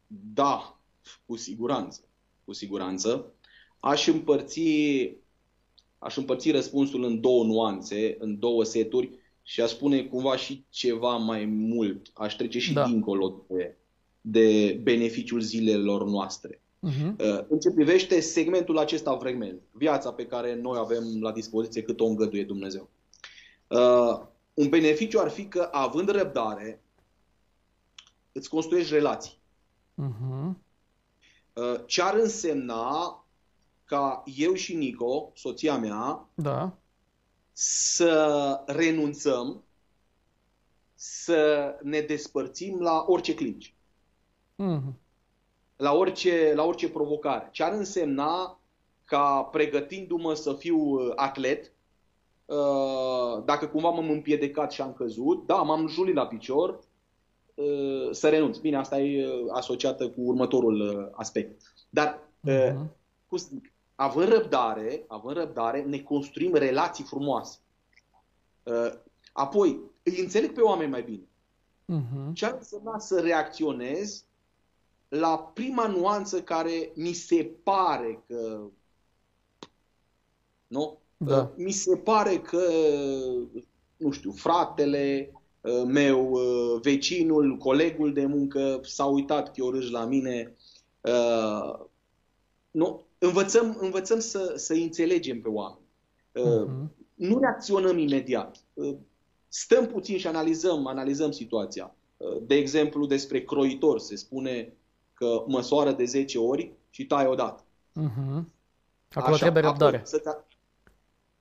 Da, 0.07 0.79
cu 1.25 1.36
siguranță. 1.36 2.01
Cu 2.45 2.53
siguranță. 2.53 3.33
Aș 3.79 4.07
împărți, 4.07 4.62
aș 5.97 6.17
împărți 6.17 6.51
răspunsul 6.51 7.03
în 7.03 7.21
două 7.21 7.43
nuanțe, 7.43 8.15
în 8.19 8.39
două 8.39 8.63
seturi 8.63 9.19
și 9.41 9.62
aș 9.62 9.69
spune 9.69 10.03
cumva 10.03 10.36
și 10.36 10.65
ceva 10.69 11.17
mai 11.17 11.45
mult. 11.45 12.12
Aș 12.13 12.36
trece 12.36 12.60
și 12.60 12.73
da. 12.73 12.88
dincolo 12.88 13.45
de, 13.47 13.77
de 14.29 14.79
beneficiul 14.83 15.39
zilelor 15.39 16.05
noastre. 16.05 16.61
Uh-huh. 16.87 17.15
În 17.47 17.59
ce 17.59 17.71
privește 17.71 18.19
segmentul 18.19 18.77
acesta 18.77 19.17
fragment, 19.17 19.61
viața 19.71 20.11
pe 20.11 20.25
care 20.25 20.55
noi 20.55 20.77
avem 20.77 21.03
la 21.21 21.31
dispoziție 21.31 21.81
cât 21.81 21.99
o 21.99 22.05
îngăduie 22.05 22.43
Dumnezeu. 22.43 22.89
Uh, 23.67 24.19
un 24.53 24.69
beneficiu 24.69 25.19
ar 25.19 25.29
fi 25.29 25.45
că, 25.45 25.69
având 25.71 26.09
răbdare, 26.09 26.81
îți 28.31 28.49
construiești 28.49 28.93
relații. 28.93 29.39
Uh-huh. 30.01 30.51
Uh, 31.53 31.79
ce 31.85 32.01
ar 32.01 32.15
însemna 32.15 33.25
ca 33.85 34.23
eu 34.35 34.53
și 34.53 34.75
Nico, 34.75 35.31
soția 35.35 35.77
mea, 35.77 36.29
da. 36.33 36.77
să 37.51 38.63
renunțăm, 38.65 39.63
să 40.95 41.75
ne 41.83 42.01
despărțim 42.01 42.79
la 42.79 43.05
orice 43.07 43.33
clinci. 43.33 43.76
Uh-huh. 44.63 44.93
La 45.76 45.93
orice, 45.93 46.54
la 46.56 46.63
orice 46.63 46.89
provocare. 46.89 47.50
Ce 47.52 47.63
ar 47.63 47.74
însemna 47.74 48.60
ca 49.06 49.41
pregătindu-mă 49.41 50.34
să 50.34 50.54
fiu 50.54 50.78
uh, 50.78 51.12
atlet, 51.15 51.72
Uh, 52.48 53.43
dacă 53.46 53.67
cumva 53.67 53.89
m-am 53.89 54.10
împiedecat 54.10 54.72
și 54.72 54.82
am 54.82 54.93
căzut, 54.93 55.46
da, 55.46 55.56
m-am 55.56 55.88
julit 55.88 56.15
la 56.15 56.28
picior, 56.28 56.80
uh, 57.56 58.10
să 58.12 58.30
renunț. 58.30 58.58
Bine, 58.58 58.78
asta 58.78 59.00
e 59.00 59.28
uh, 59.28 59.46
asociată 59.54 60.10
cu 60.10 60.22
următorul 60.22 61.10
aspect. 61.15 61.62
Dar, 61.89 62.20
uh-huh. 62.50 62.76
cum 63.28 63.38
zic, 63.38 63.74
având 63.96 64.28
răbdare, 64.28 65.04
având 65.08 65.38
răbdare, 65.38 65.82
ne 65.82 66.00
construim 66.00 66.54
relații 66.54 67.04
frumoase. 67.04 67.58
Apoi, 69.34 69.80
îi 70.04 70.20
înțeleg 70.20 70.54
pe 70.54 70.62
oameni 70.62 70.91
mai 70.91 71.02
bine. 71.02 71.28
uh-huh. 72.02 72.34
ce 72.34 72.46
ar 72.46 72.54
însemna 72.54 73.00
să 73.00 73.20
reacționez 73.20 74.26
la 75.10 75.38
prima 75.38 75.88
nuanță 75.88 76.41
care 76.41 76.91
mi 76.96 77.13
se 77.13 77.52
pare 77.63 78.24
că 78.28 78.62
nu? 80.67 81.00
Da. 81.17 81.54
Mi 81.56 81.72
se 81.72 81.98
pare 81.98 82.39
că, 82.39 82.62
nu 83.98 84.12
știu, 84.12 84.32
fratele 84.32 85.32
uh, 85.62 85.84
meu, 85.86 86.32
uh, 86.32 86.80
vecinul, 86.82 87.58
colegul 87.58 88.13
de 88.13 88.26
muncă 88.26 88.80
s-a 88.84 89.06
uitat 89.06 89.52
chiorâș 89.52 89.89
la 89.89 90.06
mine. 90.06 90.56
Uh, 91.02 91.86
nu? 92.72 93.06
Învățăm, 93.17 93.78
învățăm 93.80 94.20
să, 94.20 94.54
să 94.56 94.74
înțelegem 94.74 95.41
pe 95.41 95.50
oameni. 95.50 95.86
Uh-huh. 96.32 96.96
Nu 97.13 97.39
reacționăm 97.39 97.98
imediat. 97.98 98.63
Stăm 99.48 99.86
puțin 99.86 100.17
și 100.17 100.28
analizăm, 100.28 100.88
analizăm 100.88 101.32
situația. 101.32 101.96
De 102.41 102.56
exemplu, 102.56 103.06
despre 103.06 103.43
croitor 103.43 104.00
se 104.00 104.15
spune 104.15 104.78
că 105.17 105.43
măsoară 105.47 105.91
de 105.91 106.06
10 106.06 106.39
ori 106.39 106.71
și 106.89 107.06
taie 107.06 107.27
odată. 107.27 107.63
Uh-huh. 107.99 108.43
Acolo 109.13 109.34
Așa, 109.34 109.43
trebuie 109.43 109.63
răbdare. 109.63 110.01
Să 110.06 110.17
te... 110.17 110.30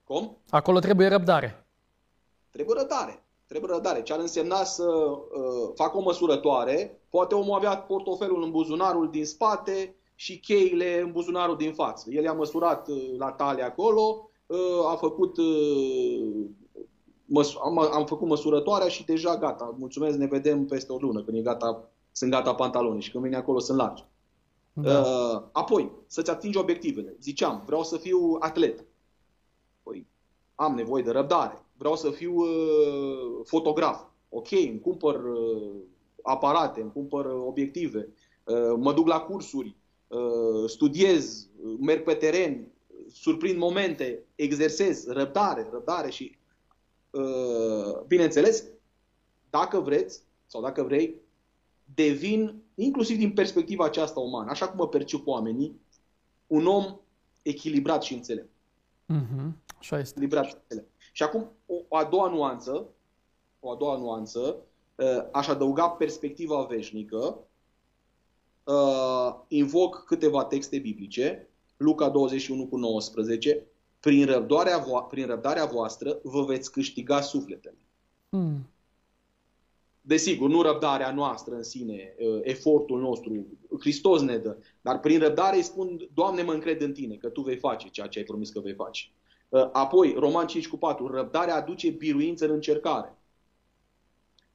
Cum? 0.05 0.37
Acolo 0.51 0.79
trebuie 0.79 1.09
răbdare. 1.09 1.67
Trebuie 2.51 2.77
răbdare. 2.79 3.23
Trebuie 3.47 3.71
răbdare. 3.73 4.03
Ce 4.03 4.12
ar 4.12 4.19
însemna 4.19 4.65
să 4.65 4.85
uh, 4.85 5.71
fac 5.75 5.95
o 5.95 6.01
măsurătoare, 6.01 7.01
poate 7.11 7.35
omul 7.35 7.55
avea 7.55 7.77
portofelul 7.77 8.43
în 8.43 8.51
buzunarul 8.51 9.11
din 9.11 9.25
spate 9.27 9.95
și 10.15 10.41
cheile 10.41 11.01
în 11.01 11.12
buzunarul 11.12 11.57
din 11.57 11.73
față. 11.73 12.11
El 12.11 12.23
i-a 12.23 12.33
măsurat 12.33 12.89
uh, 12.89 13.15
la 13.19 13.31
talie 13.31 13.62
acolo, 13.62 14.31
uh, 14.47 14.91
a 14.91 14.97
făcut 14.97 15.37
uh, 15.37 16.47
măs- 17.25 17.57
am, 17.65 17.79
am 17.79 18.07
făcut 18.07 18.29
măsurătoarea 18.29 18.89
și 18.89 19.05
deja 19.05 19.37
gata. 19.37 19.75
Mulțumesc, 19.79 20.17
ne 20.17 20.27
vedem 20.27 20.67
peste 20.67 20.93
o 20.93 20.99
lună, 20.99 21.23
când 21.23 21.37
e 21.37 21.41
gata, 21.41 21.89
sunt 22.17 22.31
gata 22.31 22.55
pantaloni 22.55 23.03
și 23.03 23.11
când 23.11 23.25
vine 23.25 23.37
acolo 23.37 23.59
sunt 23.59 23.79
largi. 23.79 24.05
Da. 24.73 25.01
Uh, 25.01 25.43
apoi, 25.53 25.93
să-ți 26.07 26.31
atingi 26.31 26.59
obiectivele. 26.59 27.17
Ziceam, 27.21 27.63
vreau 27.67 27.85
să 27.85 27.97
fiu 27.97 28.37
atlet. 28.39 28.85
Păi, 29.83 30.07
am 30.55 30.75
nevoie 30.75 31.03
de 31.03 31.11
răbdare. 31.11 31.65
Vreau 31.77 31.97
să 31.97 32.11
fiu 32.11 32.35
uh, 32.35 33.41
fotograf. 33.45 34.03
Ok, 34.29 34.51
îmi 34.51 34.81
cumpăr 34.81 35.25
uh, 35.25 35.75
aparate, 36.23 36.81
îmi 36.81 36.93
cumpăr 36.93 37.25
uh, 37.25 37.43
obiective, 37.47 38.09
uh, 38.45 38.75
mă 38.77 38.93
duc 38.93 39.07
la 39.07 39.21
cursuri, 39.21 39.77
uh, 40.09 40.69
studiez, 40.69 41.49
uh, 41.63 41.77
merg 41.81 42.03
pe 42.03 42.15
teren, 42.15 42.73
surprind 43.13 43.59
momente, 43.59 44.25
exersez, 44.35 45.07
răbdare, 45.07 45.69
răbdare 45.73 46.11
și, 46.11 46.39
uh, 47.11 48.03
bineînțeles, 48.07 48.65
dacă 49.51 49.81
vreți 49.81 50.23
sau 50.47 50.61
dacă 50.63 50.83
vrei, 50.83 51.25
devin, 51.94 52.62
inclusiv 52.75 53.18
din 53.18 53.33
perspectiva 53.33 53.85
aceasta 53.85 54.20
umană, 54.20 54.51
așa 54.51 54.68
cum 54.68 54.79
mă 54.79 54.88
percep 54.88 55.27
oamenii, 55.27 55.81
un 56.46 56.66
om 56.66 56.96
echilibrat 57.42 58.03
și 58.03 58.14
înțelept. 58.14 58.51
Mm-hmm. 59.12 59.51
Așa 59.79 59.99
este. 59.99 60.11
Echilibrat 60.11 60.46
și 60.46 60.55
înțelept. 60.62 60.90
Și 61.12 61.22
acum, 61.22 61.51
o, 61.66 61.75
o 61.88 61.96
a 61.96 62.05
doua 62.05 62.29
nuanță, 62.29 62.87
o 63.61 63.70
a 63.70 63.77
doua 63.77 63.96
nuanță, 63.96 64.57
uh, 64.94 65.27
aș 65.33 65.49
adăuga 65.49 65.88
perspectiva 65.88 66.62
veșnică, 66.62 67.38
uh, 68.64 69.35
invoc 69.49 70.05
câteva 70.05 70.44
texte 70.44 70.79
biblice, 70.79 71.49
Luca 71.77 72.09
21 72.09 72.66
cu 72.66 72.77
19, 72.77 73.66
prin 74.01 74.27
răbdarea, 74.27 74.85
vo- 74.85 75.09
prin 75.09 75.27
răbdarea 75.27 75.64
voastră 75.64 76.18
vă 76.22 76.42
veți 76.42 76.72
câștiga 76.72 77.20
sufletele. 77.20 77.77
Mm. 78.29 78.66
Desigur, 80.07 80.49
nu 80.49 80.62
răbdarea 80.62 81.12
noastră 81.12 81.55
în 81.55 81.62
sine, 81.62 82.14
uh, 82.19 82.40
efortul 82.42 83.01
nostru, 83.01 83.47
Hristos 83.81 84.21
ne 84.21 84.37
dă, 84.37 84.57
dar 84.81 85.01
prin 85.01 85.19
răbdare 85.19 85.57
îi 85.57 85.62
spun, 85.62 86.09
Doamne, 86.14 86.42
mă 86.42 86.53
încred 86.53 86.81
în 86.81 86.92
Tine, 86.92 87.14
că 87.14 87.29
Tu 87.29 87.40
vei 87.40 87.57
face 87.57 87.88
ceea 87.88 88.07
ce 88.07 88.19
ai 88.19 88.25
promis 88.25 88.51
că 88.51 88.61
vei 88.61 88.75
face. 88.75 89.03
Uh, 89.49 89.69
apoi, 89.73 90.14
Roman 90.19 90.47
5 90.47 90.69
cu 90.69 90.77
4, 90.77 91.07
răbdarea 91.07 91.57
aduce 91.57 91.90
biruință 91.90 92.45
în 92.45 92.51
încercare. 92.51 93.19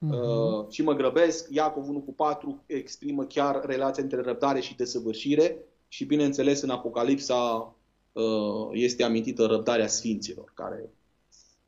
Uh-huh. 0.06 0.10
Uh, 0.10 0.70
și 0.70 0.84
mă 0.84 0.94
grăbesc, 0.94 1.48
Iacov 1.50 1.88
1 1.90 2.00
cu 2.00 2.14
4 2.14 2.64
exprimă 2.66 3.24
chiar 3.24 3.66
relația 3.66 4.04
între 4.04 4.22
răbdare 4.22 4.60
și 4.60 4.76
desăvârșire 4.76 5.58
și 5.88 6.06
bineînțeles 6.06 6.62
în 6.62 6.70
Apocalipsa 6.70 7.76
uh, 8.12 8.70
este 8.72 9.04
amintită 9.04 9.46
răbdarea 9.46 9.88
sfinților 9.88 10.52
care 10.56 10.90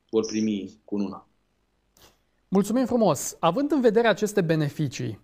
vor 0.09 0.25
primi 0.25 0.81
cununa. 0.85 1.27
Mulțumim 2.53 2.85
frumos! 2.85 3.35
Având 3.39 3.71
în 3.71 3.81
vedere 3.81 4.07
aceste 4.07 4.41
beneficii, 4.41 5.19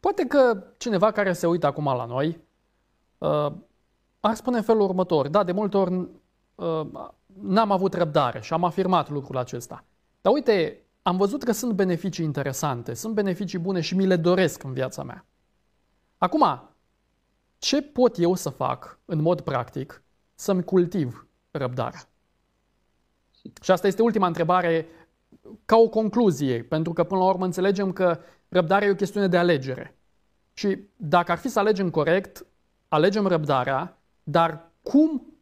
poate 0.00 0.26
că 0.26 0.64
cineva 0.76 1.10
care 1.10 1.32
se 1.32 1.46
uită 1.46 1.66
acum 1.66 1.84
la 1.84 2.04
noi 2.04 2.40
uh, 3.18 3.52
ar 4.20 4.34
spune 4.34 4.56
în 4.56 4.62
felul 4.62 4.80
următor, 4.80 5.28
da, 5.28 5.44
de 5.44 5.52
multe 5.52 5.76
ori 5.76 6.08
uh, 6.54 7.10
n-am 7.40 7.70
avut 7.70 7.94
răbdare 7.94 8.40
și 8.40 8.52
am 8.52 8.64
afirmat 8.64 9.10
lucrul 9.10 9.36
acesta. 9.36 9.84
Dar 10.20 10.32
uite, 10.32 10.84
am 11.02 11.16
văzut 11.16 11.42
că 11.42 11.52
sunt 11.52 11.72
beneficii 11.72 12.24
interesante, 12.24 12.94
sunt 12.94 13.14
beneficii 13.14 13.58
bune 13.58 13.80
și 13.80 13.96
mi 13.96 14.06
le 14.06 14.16
doresc 14.16 14.62
în 14.62 14.72
viața 14.72 15.02
mea. 15.02 15.26
Acum, 16.18 16.70
ce 17.58 17.82
pot 17.82 18.18
eu 18.18 18.34
să 18.34 18.48
fac 18.48 18.98
în 19.04 19.20
mod 19.20 19.40
practic 19.40 20.02
să-mi 20.34 20.64
cultiv 20.64 21.26
răbdarea? 21.50 22.08
Și 23.62 23.70
asta 23.70 23.86
este 23.86 24.02
ultima 24.02 24.26
întrebare 24.26 24.86
ca 25.64 25.76
o 25.76 25.88
concluzie, 25.88 26.62
pentru 26.62 26.92
că 26.92 27.04
până 27.04 27.20
la 27.20 27.26
urmă 27.28 27.44
înțelegem 27.44 27.92
că 27.92 28.20
răbdarea 28.48 28.88
e 28.88 28.90
o 28.90 28.94
chestiune 28.94 29.28
de 29.28 29.36
alegere. 29.36 29.98
Și 30.52 30.78
dacă 30.96 31.32
ar 31.32 31.38
fi 31.38 31.48
să 31.48 31.58
alegem 31.58 31.90
corect, 31.90 32.46
alegem 32.88 33.26
răbdarea, 33.26 34.02
dar 34.22 34.72
cum 34.82 35.34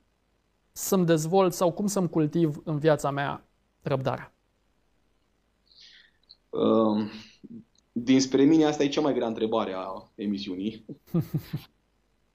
să-mi 0.72 1.06
dezvolt 1.06 1.52
sau 1.52 1.72
cum 1.72 1.86
să-mi 1.86 2.08
cultiv 2.08 2.60
în 2.64 2.78
viața 2.78 3.10
mea 3.10 3.46
răbdarea? 3.82 4.34
Uh, 6.48 7.10
dinspre 7.92 8.42
mine 8.42 8.64
asta 8.64 8.82
e 8.82 8.88
cea 8.88 9.00
mai 9.00 9.14
grea 9.14 9.26
întrebare 9.26 9.72
a 9.76 10.10
emisiunii. 10.14 10.84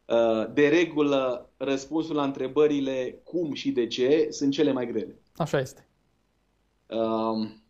Uh, 0.07 0.53
de 0.53 0.67
regulă, 0.67 1.49
răspunsul 1.57 2.15
la 2.15 2.23
întrebările 2.23 3.21
cum 3.23 3.53
și 3.53 3.71
de 3.71 3.87
ce 3.87 4.27
sunt 4.29 4.51
cele 4.51 4.71
mai 4.71 4.87
grele. 4.87 5.21
Așa 5.35 5.59
este. 5.59 5.86
Um, 6.89 7.63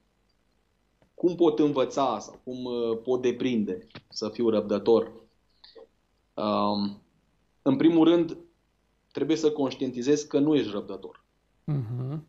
cum 1.13 1.35
pot 1.35 1.59
învăța 1.59 2.19
sau 2.19 2.39
cum 2.43 2.63
uh, 2.63 2.99
pot 3.03 3.21
deprinde 3.21 3.87
să 4.09 4.29
fiu 4.29 4.49
răbdător? 4.49 5.11
Um, 6.33 7.01
în 7.61 7.75
primul 7.77 8.07
rând, 8.07 8.37
trebuie 9.11 9.37
să 9.37 9.51
conștientizez 9.51 10.21
că 10.21 10.39
nu 10.39 10.55
ești 10.55 10.71
răbdător. 10.71 11.25
Uh-huh. 11.71 12.19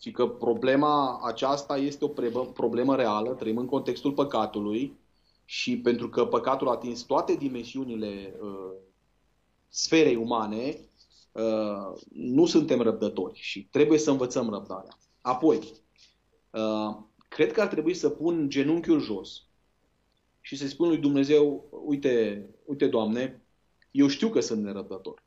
Și 0.00 0.10
că 0.10 0.26
problema 0.26 1.20
aceasta 1.24 1.76
este 1.76 2.04
o 2.04 2.44
problemă 2.44 2.96
reală, 2.96 3.30
trăim 3.30 3.58
în 3.58 3.66
contextul 3.66 4.12
păcatului 4.12 4.98
și 5.44 5.78
pentru 5.78 6.08
că 6.08 6.26
păcatul 6.26 6.68
a 6.68 6.72
atins 6.72 7.02
toate 7.02 7.34
dimensiunile 7.34 8.34
uh, 8.40 8.72
sferei 9.68 10.16
umane, 10.16 10.78
uh, 11.32 12.00
nu 12.12 12.46
suntem 12.46 12.80
răbdători 12.80 13.38
și 13.38 13.68
trebuie 13.70 13.98
să 13.98 14.10
învățăm 14.10 14.50
răbdarea. 14.50 14.98
Apoi, 15.20 15.58
Uh, 15.58 15.85
cred 17.28 17.52
că 17.52 17.60
ar 17.60 17.66
trebui 17.66 17.94
să 17.94 18.10
pun 18.10 18.48
genunchiul 18.48 19.00
jos 19.00 19.46
și 20.40 20.56
să-i 20.56 20.68
spun 20.68 20.88
lui 20.88 20.98
Dumnezeu, 20.98 21.68
uite, 21.84 22.46
uite 22.64 22.86
Doamne, 22.86 23.42
eu 23.90 24.06
știu 24.06 24.28
că 24.28 24.40
sunt 24.40 24.62
nerăbdător. 24.62 25.22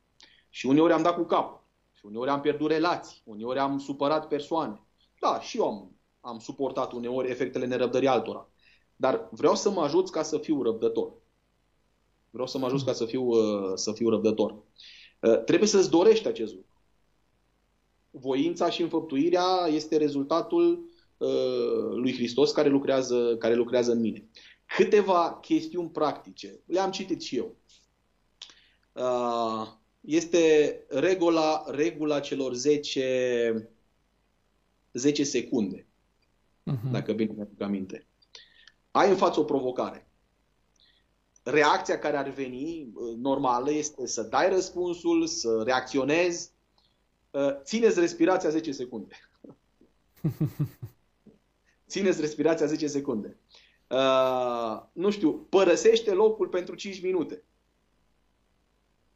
Și 0.48 0.66
uneori 0.66 0.92
am 0.92 1.02
dat 1.02 1.14
cu 1.14 1.22
cap. 1.22 1.62
Și 1.92 2.06
uneori 2.06 2.30
am 2.30 2.40
pierdut 2.40 2.70
relații. 2.70 3.22
Uneori 3.24 3.58
am 3.58 3.78
supărat 3.78 4.28
persoane. 4.28 4.82
Da, 5.20 5.40
și 5.40 5.58
eu 5.58 5.66
am, 5.66 5.96
am 6.20 6.38
suportat 6.38 6.92
uneori 6.92 7.30
efectele 7.30 7.66
nerăbdării 7.66 8.08
altora. 8.08 8.48
Dar 8.96 9.28
vreau 9.30 9.54
să 9.54 9.70
mă 9.70 9.80
ajut 9.80 10.10
ca 10.10 10.22
să 10.22 10.38
fiu 10.38 10.62
răbdător. 10.62 11.12
Vreau 12.30 12.46
să 12.46 12.58
mă 12.58 12.66
ajut 12.66 12.84
ca 12.84 12.92
să 12.92 13.04
fiu, 13.04 13.22
uh, 13.22 13.72
să 13.74 13.92
fiu 13.92 14.08
răbdător. 14.08 14.50
Uh, 15.20 15.44
trebuie 15.44 15.68
să-ți 15.68 15.90
dorești 15.90 16.28
acest 16.28 16.54
lucru. 16.54 16.70
Voința 18.10 18.70
și 18.70 18.82
înfăptuirea 18.82 19.66
este 19.68 19.96
rezultatul 19.96 20.72
Uh, 20.72 20.89
lui 21.94 22.14
Hristos 22.14 22.52
care 22.52 22.68
lucrează, 22.68 23.36
care 23.38 23.54
lucrează 23.54 23.92
în 23.92 24.00
mine. 24.00 24.28
Câteva 24.76 25.38
chestiuni 25.40 25.90
practice. 25.90 26.60
Le-am 26.66 26.90
citit 26.90 27.22
și 27.22 27.36
eu. 27.36 27.56
Uh, 28.92 29.68
este 30.00 30.76
regula, 30.88 31.64
regula 31.66 32.20
celor 32.20 32.54
10, 32.54 33.70
10 34.92 35.24
secunde. 35.24 35.86
Uh-huh. 36.72 36.90
Dacă 36.90 37.12
bine 37.12 37.32
mi-aduc 37.32 37.60
aminte. 37.60 38.06
Ai 38.90 39.10
în 39.10 39.16
față 39.16 39.40
o 39.40 39.44
provocare. 39.44 40.10
Reacția 41.42 41.98
care 41.98 42.16
ar 42.16 42.28
veni 42.28 42.92
uh, 42.94 43.16
normală 43.16 43.72
este 43.72 44.06
să 44.06 44.22
dai 44.22 44.48
răspunsul, 44.48 45.26
să 45.26 45.62
reacționezi. 45.64 46.52
Țineți 47.62 48.00
respirația 48.00 48.50
10 48.50 48.72
secunde. 48.72 49.14
Țineți 51.90 52.20
respirația 52.20 52.66
10 52.66 52.86
secunde. 52.86 53.36
uh, 53.88 54.82
nu 54.92 55.10
știu, 55.10 55.32
părăsește 55.32 56.12
locul 56.12 56.48
pentru 56.48 56.74
5 56.74 57.02
minute. 57.02 57.44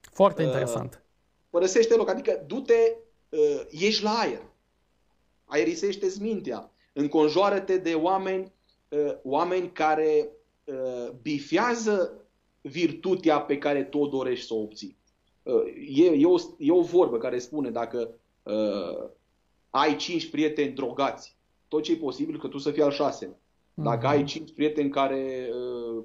Foarte 0.00 0.42
uh, 0.42 0.48
interesant. 0.48 1.02
Părăsește 1.50 1.94
loc, 1.94 2.08
adică 2.08 2.44
du-te, 2.46 2.96
uh, 3.28 3.60
ieși 3.70 4.02
la 4.02 4.10
aer. 4.10 4.42
Aerisește-ți 5.44 6.22
mintea. 6.22 6.70
Înconjoară-te 6.92 7.76
de 7.76 7.94
oameni, 7.94 8.52
uh, 8.88 9.14
oameni 9.22 9.72
care 9.72 10.28
uh, 10.64 11.10
bifează 11.22 12.24
virtutea 12.60 13.40
pe 13.40 13.58
care 13.58 13.84
tu 13.84 13.98
o 13.98 14.06
dorești 14.06 14.46
să 14.46 14.54
o 14.54 14.60
obții. 14.60 14.96
Uh, 15.42 15.62
e, 15.96 16.04
e, 16.04 16.26
o, 16.26 16.36
e 16.58 16.72
o 16.72 16.82
vorbă 16.82 17.18
care 17.18 17.38
spune 17.38 17.70
dacă 17.70 18.14
uh, 18.42 19.08
ai 19.70 19.96
cinci 19.96 20.30
prieteni 20.30 20.74
drogați, 20.74 21.36
tot 21.74 21.82
ce 21.82 21.92
e 21.92 21.96
posibil 21.96 22.38
că 22.38 22.48
tu 22.48 22.58
să 22.58 22.70
fii 22.70 22.82
al 22.82 22.90
șaselea. 22.90 23.40
Dacă 23.74 24.06
mm-hmm. 24.06 24.10
ai 24.10 24.24
cinci 24.24 24.52
prieteni 24.52 24.90
care, 24.90 25.48
uh, 25.50 26.04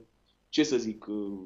ce 0.49 0.63
să 0.63 0.77
zic, 0.77 1.05
uh, 1.07 1.39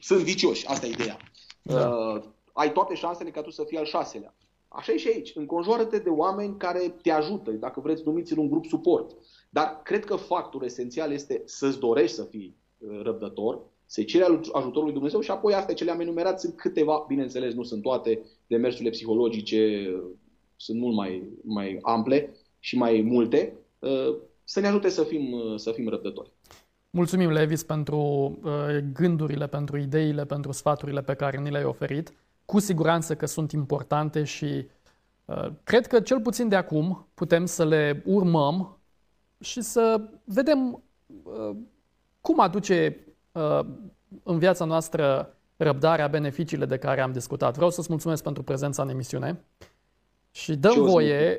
sunt 0.00 0.20
vicioși, 0.20 0.66
asta 0.66 0.86
e 0.86 0.90
ideea. 0.90 1.16
Da. 1.62 1.88
Uh, 1.88 2.22
ai 2.52 2.72
toate 2.72 2.94
șansele 2.94 3.30
ca 3.30 3.42
tu 3.42 3.50
să 3.50 3.64
fii 3.64 3.78
al 3.78 3.84
șaselea. 3.84 4.34
Așa 4.68 4.92
e 4.92 4.96
și 4.96 5.08
aici. 5.08 5.32
Înconjoară-te 5.34 5.98
de 5.98 6.08
oameni 6.08 6.56
care 6.56 6.94
te 7.02 7.10
ajută, 7.10 7.50
dacă 7.50 7.80
vreți 7.80 8.02
numiți-l 8.04 8.38
un 8.38 8.50
grup 8.50 8.64
suport. 8.64 9.16
Dar 9.50 9.80
cred 9.84 10.04
că 10.04 10.16
factorul 10.16 10.66
esențial 10.66 11.12
este 11.12 11.42
să-ți 11.44 11.78
dorești 11.78 12.16
să 12.16 12.24
fii 12.24 12.56
uh, 12.78 13.00
răbdător, 13.02 13.60
să 13.86 14.02
cere 14.02 14.24
ajutorul 14.52 14.84
lui 14.84 14.92
Dumnezeu 14.92 15.20
și 15.20 15.30
apoi 15.30 15.54
astea 15.54 15.74
ce 15.74 15.84
le-am 15.84 16.00
enumerat 16.00 16.40
sunt 16.40 16.56
câteva, 16.56 17.04
bineînțeles 17.08 17.54
nu 17.54 17.62
sunt 17.62 17.82
toate, 17.82 18.20
demersurile 18.46 18.90
psihologice 18.90 19.90
uh, 19.94 20.10
sunt 20.56 20.80
mult 20.80 20.94
mai, 20.94 21.28
mai 21.42 21.78
ample 21.82 22.36
și 22.58 22.76
mai 22.76 23.00
multe, 23.00 23.52
uh, 23.78 24.16
să 24.44 24.60
ne 24.60 24.66
ajute 24.66 24.88
să 24.88 25.02
fim, 25.02 25.34
să 25.56 25.70
fim 25.70 25.88
răbdători. 25.88 26.32
Mulțumim, 26.90 27.30
Levis, 27.30 27.62
pentru 27.62 28.38
gândurile, 28.92 29.46
pentru 29.46 29.76
ideile, 29.76 30.24
pentru 30.24 30.52
sfaturile 30.52 31.02
pe 31.02 31.14
care 31.14 31.38
ni 31.38 31.50
le-ai 31.50 31.64
oferit 31.64 32.12
cu 32.50 32.58
siguranță 32.58 33.16
că 33.16 33.26
sunt 33.26 33.52
importante 33.52 34.24
și 34.24 34.66
uh, 35.24 35.48
cred 35.64 35.86
că 35.86 36.00
cel 36.00 36.20
puțin 36.20 36.48
de 36.48 36.56
acum 36.56 37.08
putem 37.14 37.46
să 37.46 37.64
le 37.64 38.02
urmăm 38.06 38.78
și 39.40 39.60
să 39.60 40.00
vedem 40.24 40.82
uh, 41.22 41.56
cum 42.20 42.40
aduce 42.40 43.06
uh, 43.32 43.60
în 44.22 44.38
viața 44.38 44.64
noastră 44.64 45.36
răbdarea, 45.56 46.08
beneficiile 46.08 46.66
de 46.66 46.78
care 46.78 47.00
am 47.00 47.12
discutat. 47.12 47.54
Vreau 47.54 47.70
să-ți 47.70 47.90
mulțumesc 47.90 48.22
pentru 48.22 48.42
prezența 48.42 48.82
în 48.82 48.88
emisiune 48.88 49.44
și 50.38 50.56
dăm 50.56 50.82
voie, 50.82 51.38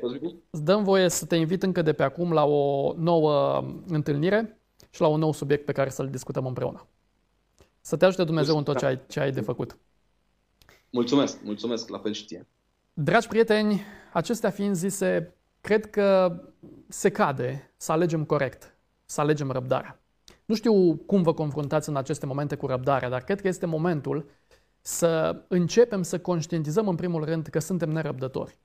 dăm 0.50 0.84
voie 0.84 1.08
să 1.08 1.26
te 1.26 1.36
invit 1.36 1.62
încă 1.62 1.82
de 1.82 1.92
pe 1.92 2.02
acum 2.02 2.32
la 2.32 2.44
o 2.44 2.92
nouă 2.96 3.64
întâlnire 3.86 4.60
și 4.90 5.00
la 5.00 5.06
un 5.06 5.18
nou 5.18 5.32
subiect 5.32 5.64
pe 5.64 5.72
care 5.72 5.90
să-l 5.90 6.10
discutăm 6.10 6.46
împreună. 6.46 6.86
Să 7.80 7.96
te 7.96 8.04
ajute 8.04 8.24
Dumnezeu 8.24 8.56
în 8.56 8.64
tot 8.64 8.78
ce 8.78 8.86
ai, 8.86 9.00
ce 9.08 9.20
ai 9.20 9.32
de 9.32 9.40
făcut. 9.40 9.78
Mulțumesc, 10.90 11.42
mulțumesc, 11.42 11.88
la 11.88 11.98
fel 11.98 12.12
și 12.12 12.24
ție. 12.24 12.46
Dragi 12.92 13.28
prieteni, 13.28 13.82
acestea 14.12 14.50
fiind 14.50 14.74
zise, 14.74 15.34
cred 15.60 15.90
că 15.90 16.40
se 16.88 17.10
cade 17.10 17.72
să 17.76 17.92
alegem 17.92 18.24
corect, 18.24 18.76
să 19.04 19.20
alegem 19.20 19.50
răbdarea. 19.50 20.02
Nu 20.44 20.54
știu 20.54 20.96
cum 20.96 21.22
vă 21.22 21.34
confruntați 21.34 21.88
în 21.88 21.96
aceste 21.96 22.26
momente 22.26 22.54
cu 22.56 22.66
răbdarea, 22.66 23.08
dar 23.08 23.24
cred 23.24 23.40
că 23.40 23.48
este 23.48 23.66
momentul 23.66 24.30
să 24.80 25.42
începem 25.48 26.02
să 26.02 26.18
conștientizăm 26.18 26.88
în 26.88 26.96
primul 26.96 27.24
rând 27.24 27.46
că 27.46 27.58
suntem 27.58 27.90
nerăbdători. 27.90 28.58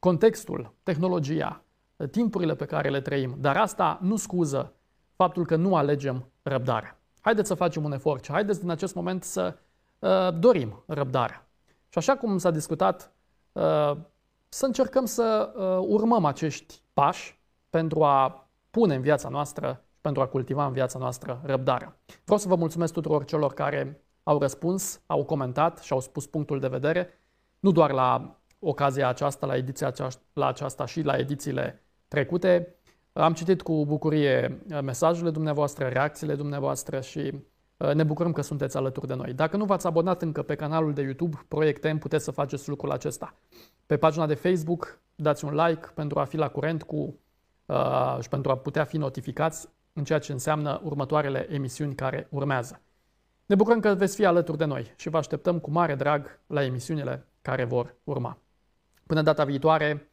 Contextul, 0.00 0.74
tehnologia, 0.82 1.64
timpurile 2.10 2.54
pe 2.54 2.64
care 2.64 2.88
le 2.88 3.00
trăim, 3.00 3.36
dar 3.38 3.56
asta 3.56 3.98
nu 4.02 4.16
scuză 4.16 4.74
faptul 5.14 5.46
că 5.46 5.56
nu 5.56 5.76
alegem 5.76 6.30
răbdarea. 6.42 7.00
Haideți 7.20 7.48
să 7.48 7.54
facem 7.54 7.84
un 7.84 7.92
efort 7.92 8.24
și 8.24 8.30
haideți 8.30 8.60
din 8.60 8.70
acest 8.70 8.94
moment 8.94 9.24
să 9.24 9.56
Uh, 10.00 10.38
dorim 10.38 10.82
răbdarea. 10.86 11.48
Și 11.88 11.98
așa 11.98 12.16
cum 12.16 12.38
s-a 12.38 12.50
discutat, 12.50 13.12
uh, 13.52 13.96
să 14.48 14.66
încercăm 14.66 15.04
să 15.04 15.52
uh, 15.56 15.86
urmăm 15.88 16.24
acești 16.24 16.82
pași 16.92 17.40
pentru 17.70 18.04
a 18.04 18.48
pune 18.70 18.94
în 18.94 19.00
viața 19.00 19.28
noastră 19.28 19.84
și 19.92 20.00
pentru 20.00 20.22
a 20.22 20.26
cultiva 20.26 20.66
în 20.66 20.72
viața 20.72 20.98
noastră 20.98 21.40
răbdarea. 21.44 21.96
Vreau 22.24 22.38
să 22.38 22.48
vă 22.48 22.54
mulțumesc 22.54 22.92
tuturor 22.92 23.24
celor 23.24 23.52
care 23.52 24.04
au 24.22 24.38
răspuns, 24.38 25.00
au 25.06 25.24
comentat 25.24 25.78
și 25.78 25.92
au 25.92 26.00
spus 26.00 26.26
punctul 26.26 26.60
de 26.60 26.68
vedere, 26.68 27.08
nu 27.58 27.70
doar 27.70 27.90
la 27.90 28.39
ocazia 28.60 29.08
aceasta, 29.08 29.46
la 29.46 29.56
ediția 29.56 29.86
aceasta, 29.86 30.22
la 30.32 30.46
aceasta 30.46 30.86
și 30.86 31.02
la 31.02 31.16
edițiile 31.16 31.82
trecute. 32.08 32.74
Am 33.12 33.32
citit 33.32 33.62
cu 33.62 33.86
bucurie 33.86 34.62
mesajele 34.82 35.30
dumneavoastră, 35.30 35.86
reacțiile 35.86 36.34
dumneavoastră 36.34 37.00
și 37.00 37.32
Uh, 37.80 37.94
ne 37.94 38.02
bucurăm 38.02 38.32
că 38.32 38.42
sunteți 38.42 38.76
alături 38.76 39.06
de 39.06 39.14
noi. 39.14 39.32
Dacă 39.32 39.56
nu 39.56 39.64
v-ați 39.64 39.86
abonat 39.86 40.22
încă 40.22 40.42
pe 40.42 40.54
canalul 40.54 40.92
de 40.92 41.02
YouTube 41.02 41.44
Proiect 41.48 41.92
M, 41.92 41.98
puteți 41.98 42.24
să 42.24 42.30
faceți 42.30 42.68
lucrul 42.68 42.90
acesta. 42.90 43.34
Pe 43.86 43.96
pagina 43.96 44.26
de 44.26 44.34
Facebook 44.34 45.00
dați 45.14 45.44
un 45.44 45.54
like 45.54 45.86
pentru 45.94 46.18
a 46.18 46.24
fi 46.24 46.36
la 46.36 46.48
curent 46.48 46.82
cu 46.82 47.18
uh, 47.66 48.18
și 48.20 48.28
pentru 48.28 48.50
a 48.50 48.56
putea 48.56 48.84
fi 48.84 48.96
notificați 48.96 49.68
în 49.92 50.04
ceea 50.04 50.18
ce 50.18 50.32
înseamnă 50.32 50.80
următoarele 50.84 51.46
emisiuni 51.50 51.94
care 51.94 52.26
urmează. 52.30 52.80
Ne 53.46 53.54
bucurăm 53.54 53.80
că 53.80 53.94
veți 53.94 54.16
fi 54.16 54.24
alături 54.24 54.58
de 54.58 54.64
noi 54.64 54.92
și 54.96 55.08
vă 55.08 55.16
așteptăm 55.16 55.58
cu 55.58 55.70
mare 55.70 55.94
drag 55.94 56.40
la 56.46 56.64
emisiunile 56.64 57.26
care 57.42 57.64
vor 57.64 57.94
urma. 58.04 58.38
Până 59.10 59.22
data 59.22 59.44
viitoare, 59.44 60.10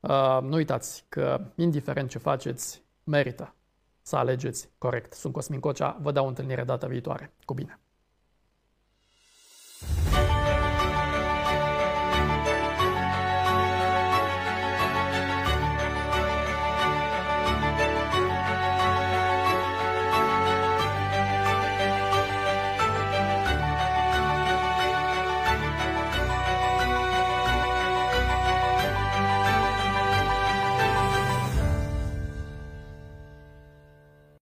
uh, 0.00 0.38
nu 0.42 0.54
uitați 0.54 1.04
că, 1.08 1.40
indiferent 1.56 2.10
ce 2.10 2.18
faceți, 2.18 2.82
merită 3.04 3.54
să 4.02 4.16
alegeți 4.16 4.68
corect. 4.78 5.12
Sunt 5.12 5.32
Cosmin 5.32 5.60
Cocea, 5.60 5.98
vă 6.00 6.12
dau 6.12 6.24
o 6.24 6.28
întâlnire 6.28 6.64
data 6.64 6.86
viitoare. 6.86 7.34
Cu 7.44 7.54
bine! 7.54 7.81